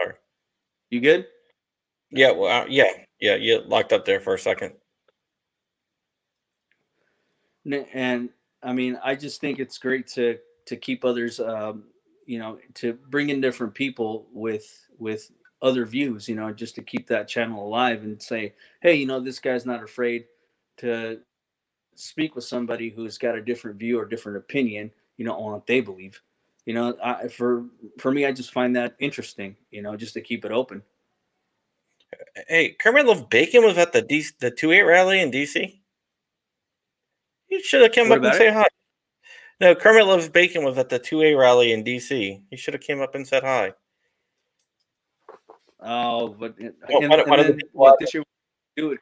[0.00, 0.14] Sorry.
[0.90, 1.28] you good?
[2.10, 2.32] Yeah.
[2.32, 2.90] Well, uh, yeah,
[3.20, 3.36] yeah.
[3.36, 4.72] You locked up there for a second.
[7.92, 8.30] And
[8.64, 11.84] I mean, I just think it's great to to keep others, um,
[12.28, 15.30] you know, to bring in different people with with
[15.62, 18.52] other views, you know, just to keep that channel alive and say,
[18.82, 20.26] hey, you know, this guy's not afraid
[20.76, 21.18] to
[21.94, 25.66] speak with somebody who's got a different view or different opinion, you know, on what
[25.66, 26.20] they believe.
[26.66, 27.64] You know, I, for
[27.98, 29.56] for me, I just find that interesting.
[29.70, 30.82] You know, just to keep it open.
[32.46, 35.80] Hey, Kermit Love Bacon was at the D- the two A rally in DC.
[37.48, 38.66] You should have come What up and about say hi.
[39.60, 42.42] No, Kermit Loves Bacon was at the two A rally in DC.
[42.48, 43.72] He should have came up and said hi.
[45.80, 48.22] Oh, but and, What- and what- what then, what this year
[48.76, 49.00] we do it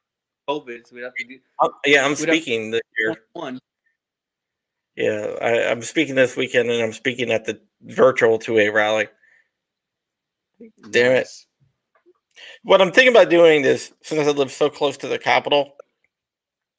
[0.49, 3.17] COVID, so we have to do Um, yeah, I'm speaking this year.
[3.33, 3.59] one.
[4.95, 9.09] Yeah, I, I'm speaking this weekend, and I'm speaking at the virtual two A rally.
[10.91, 11.29] Damn it.
[12.63, 15.76] What I'm thinking about doing is, since I live so close to the Capitol,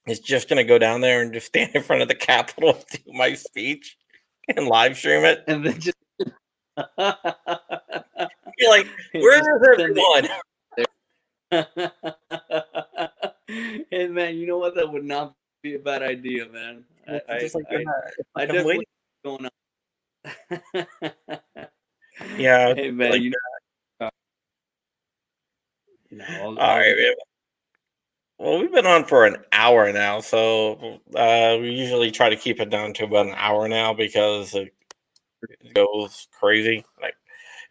[0.08, 2.78] is just going to go down there and just stand in front of the Capitol,
[2.92, 3.98] do my speech,
[4.56, 5.44] and live stream it.
[5.48, 6.28] And then just You're
[8.70, 10.28] like, where Just is send it- everyone?
[13.90, 14.76] hey man, you know what?
[14.76, 15.34] That would not
[15.64, 16.84] be a bad idea, man.
[17.08, 17.80] I, I, Just like, I, uh,
[18.36, 18.86] I I'm definitely waiting.
[19.24, 19.52] going on.
[22.38, 23.38] Yeah, Hey man, like you know.
[26.12, 27.14] No, All I'll- man.
[28.40, 32.60] Well, we've been on for an hour now, so uh, we usually try to keep
[32.60, 34.74] it down to about an hour now because it
[35.74, 36.86] goes crazy.
[37.02, 37.16] Like,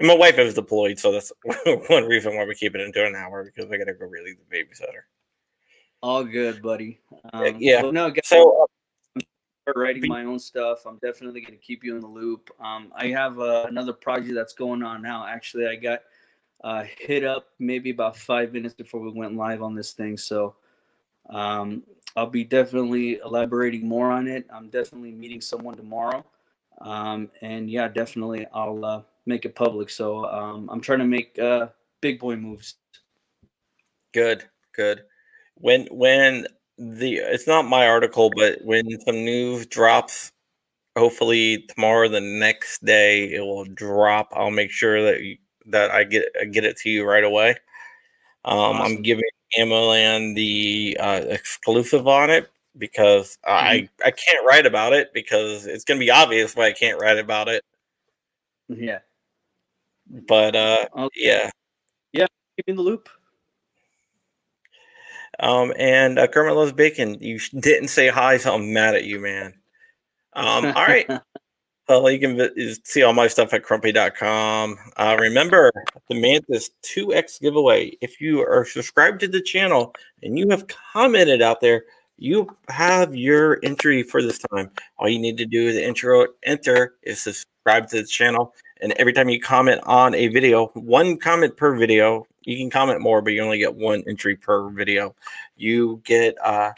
[0.01, 1.33] and my wife is deployed, so that's
[1.89, 4.57] one reason why we keep it into an hour because I gotta go relieve the
[4.57, 5.05] babysitter.
[6.03, 6.99] all good, buddy.
[7.33, 7.83] Um, yeah.
[7.83, 8.67] no, guys, So,
[9.67, 10.85] start writing my own stuff.
[10.85, 12.51] I'm definitely going to keep you in the loop.
[12.61, 15.27] Um, I have uh, another project that's going on now.
[15.27, 16.01] Actually, I got
[16.65, 20.17] uh, hit up maybe about five minutes before we went live on this thing.
[20.17, 20.57] So
[21.31, 21.83] um,
[22.17, 24.47] I'll be definitely elaborating more on it.
[24.53, 26.25] I'm definitely meeting someone tomorrow.
[26.81, 29.91] Um, and yeah, definitely I'll uh, make it public.
[29.91, 31.69] So um, I'm trying to make uh,
[32.01, 32.77] big boy moves.
[34.13, 34.45] good,
[34.75, 35.03] good.
[35.57, 36.47] When when
[36.79, 40.33] the it's not my article, but when some news drops,
[40.97, 44.29] hopefully tomorrow, the next day it will drop.
[44.33, 45.37] I'll make sure that you,
[45.67, 47.57] that I get I get it to you right away.
[48.45, 49.25] Um, I'm giving
[49.59, 55.85] AmmoLand the uh, exclusive on it because I I can't write about it because it's
[55.85, 57.65] gonna be obvious why I can't write about it.
[58.69, 59.01] Yeah.
[60.09, 61.51] But uh, I'll yeah.
[62.57, 63.09] keep in the loop.
[65.39, 67.19] Um, and uh, Kermit loves bacon.
[67.21, 69.55] You didn't say hi, so I'm mad at you, man.
[70.33, 71.09] Um, all right.
[71.89, 74.77] Well, you can see all my stuff at crumpy.com.
[74.97, 75.71] Uh, remember
[76.09, 77.97] the Mantis 2X giveaway.
[78.01, 81.85] If you are subscribed to the channel and you have commented out there,
[82.19, 84.71] you have your entry for this time.
[84.99, 88.53] All you need to do is intro enter is subscribe to the channel.
[88.81, 93.01] And every time you comment on a video, one comment per video, you can comment
[93.01, 95.15] more, but you only get one entry per video.
[95.57, 96.73] You get uh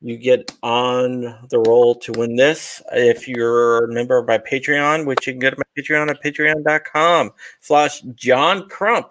[0.00, 5.06] you get on the roll to win this if you're a member of my Patreon,
[5.06, 9.08] which you can go to my Patreon at patreon.com slash John Crump.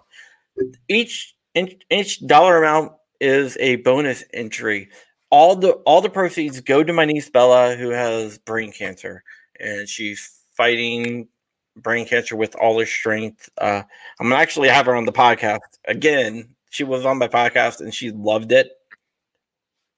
[0.88, 4.88] Each in- each dollar amount is a bonus entry.
[5.30, 9.22] All the all the proceeds go to my niece Bella, who has brain cancer,
[9.60, 11.28] and she's fighting
[11.76, 13.50] brain cancer with all her strength.
[13.58, 13.82] Uh,
[14.18, 16.54] I'm gonna actually have her on the podcast again.
[16.70, 18.70] She was on my podcast and she loved it.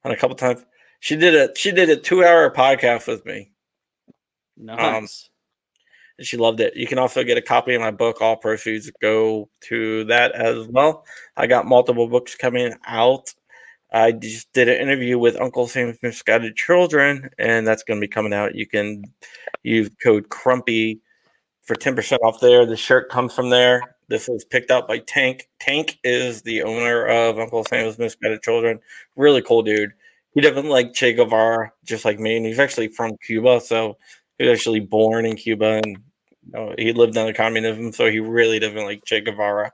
[0.04, 0.64] And a couple times
[1.00, 3.50] she did a she did a two hour podcast with me
[4.68, 5.30] um, Nice.
[6.18, 6.76] and she loved it.
[6.76, 8.20] You can also get a copy of my book.
[8.20, 11.04] All proceeds go to that as well.
[11.36, 13.32] I got multiple books coming out.
[13.92, 18.08] I just did an interview with Uncle Sam's Misguided Children, and that's going to be
[18.12, 18.54] coming out.
[18.54, 19.02] You can
[19.64, 21.00] use code Crumpy
[21.62, 22.64] for 10% off there.
[22.66, 23.96] The shirt comes from there.
[24.08, 25.48] This was picked up by Tank.
[25.58, 28.78] Tank is the owner of Uncle Sam's Misguided Children.
[29.16, 29.92] Really cool dude.
[30.34, 33.96] He doesn't like Che Guevara, just like me, and he's actually from Cuba, so
[34.38, 35.98] he was actually born in Cuba and
[36.46, 39.72] you know, he lived under communism, so he really doesn't like Che Guevara.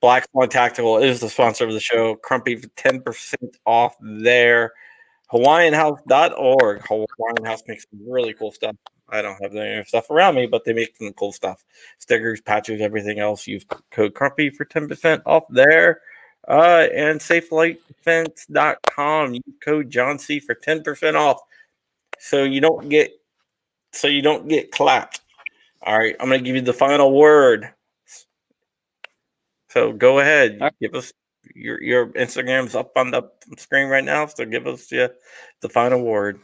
[0.00, 2.16] Black Swan Tactical is the sponsor of the show.
[2.16, 3.34] Crumpy for 10%
[3.64, 4.72] off there.
[5.32, 6.82] HawaiianHouse.org.
[6.86, 8.76] Hawaiian House makes some really cool stuff.
[9.08, 11.64] I don't have any stuff around me, but they make some cool stuff.
[11.98, 13.46] Stickers, patches, everything else.
[13.46, 16.00] Use code Crumpy for 10% off there.
[16.46, 19.34] Uh, and SafeLifeDefense.com.
[19.34, 21.40] Use code John C for 10% off.
[22.18, 23.12] So you don't get
[23.92, 25.20] so you don't get clapped.
[25.82, 27.70] All right, I'm gonna give you the final word.
[29.68, 30.72] So go ahead, right.
[30.80, 31.12] give us
[31.54, 33.22] your your Instagram's up on the
[33.58, 34.26] screen right now.
[34.26, 35.14] So give us the
[35.60, 36.40] the final word.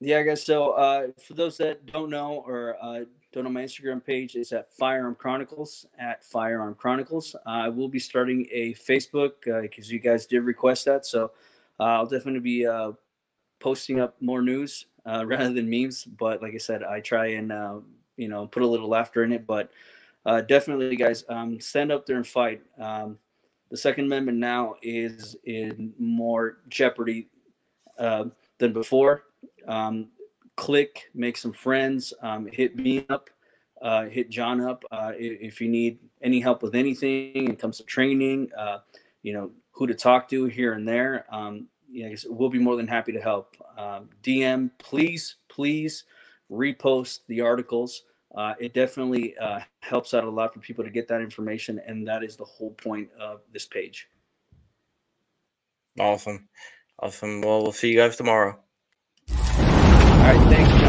[0.00, 0.44] Yeah, guys.
[0.44, 4.52] So uh, for those that don't know or uh, don't know my Instagram page, is
[4.52, 7.34] at Firearm Chronicles at Firearm Chronicles.
[7.46, 11.06] Uh, I will be starting a Facebook because you guys did request that.
[11.06, 11.32] So
[11.78, 12.92] uh, I'll definitely be uh,
[13.60, 16.04] posting up more news uh, rather than memes.
[16.04, 17.76] But like I said, I try and uh,
[18.16, 19.46] you know put a little laughter in it.
[19.46, 19.70] But
[20.26, 22.62] uh, definitely, guys, um, stand up there and fight.
[22.78, 23.18] Um,
[23.70, 27.28] the Second Amendment now is in more jeopardy
[27.98, 28.24] uh,
[28.58, 29.24] than before.
[29.68, 30.08] Um,
[30.60, 33.30] click, make some friends, um, hit me up,
[33.80, 37.48] uh, hit John up uh, if you need any help with anything.
[37.48, 38.80] It comes to training, uh,
[39.22, 41.24] you know, who to talk to here and there.
[41.30, 43.56] Um, yeah, we'll be more than happy to help.
[43.78, 46.04] Um, DM, please, please
[46.50, 48.02] repost the articles.
[48.34, 52.06] Uh, it definitely uh, helps out a lot for people to get that information, and
[52.06, 54.10] that is the whole point of this page.
[55.98, 56.46] Awesome.
[56.98, 57.40] Awesome.
[57.40, 58.58] Well, we'll see you guys tomorrow.
[60.20, 60.50] All right.
[60.50, 60.79] Thanks.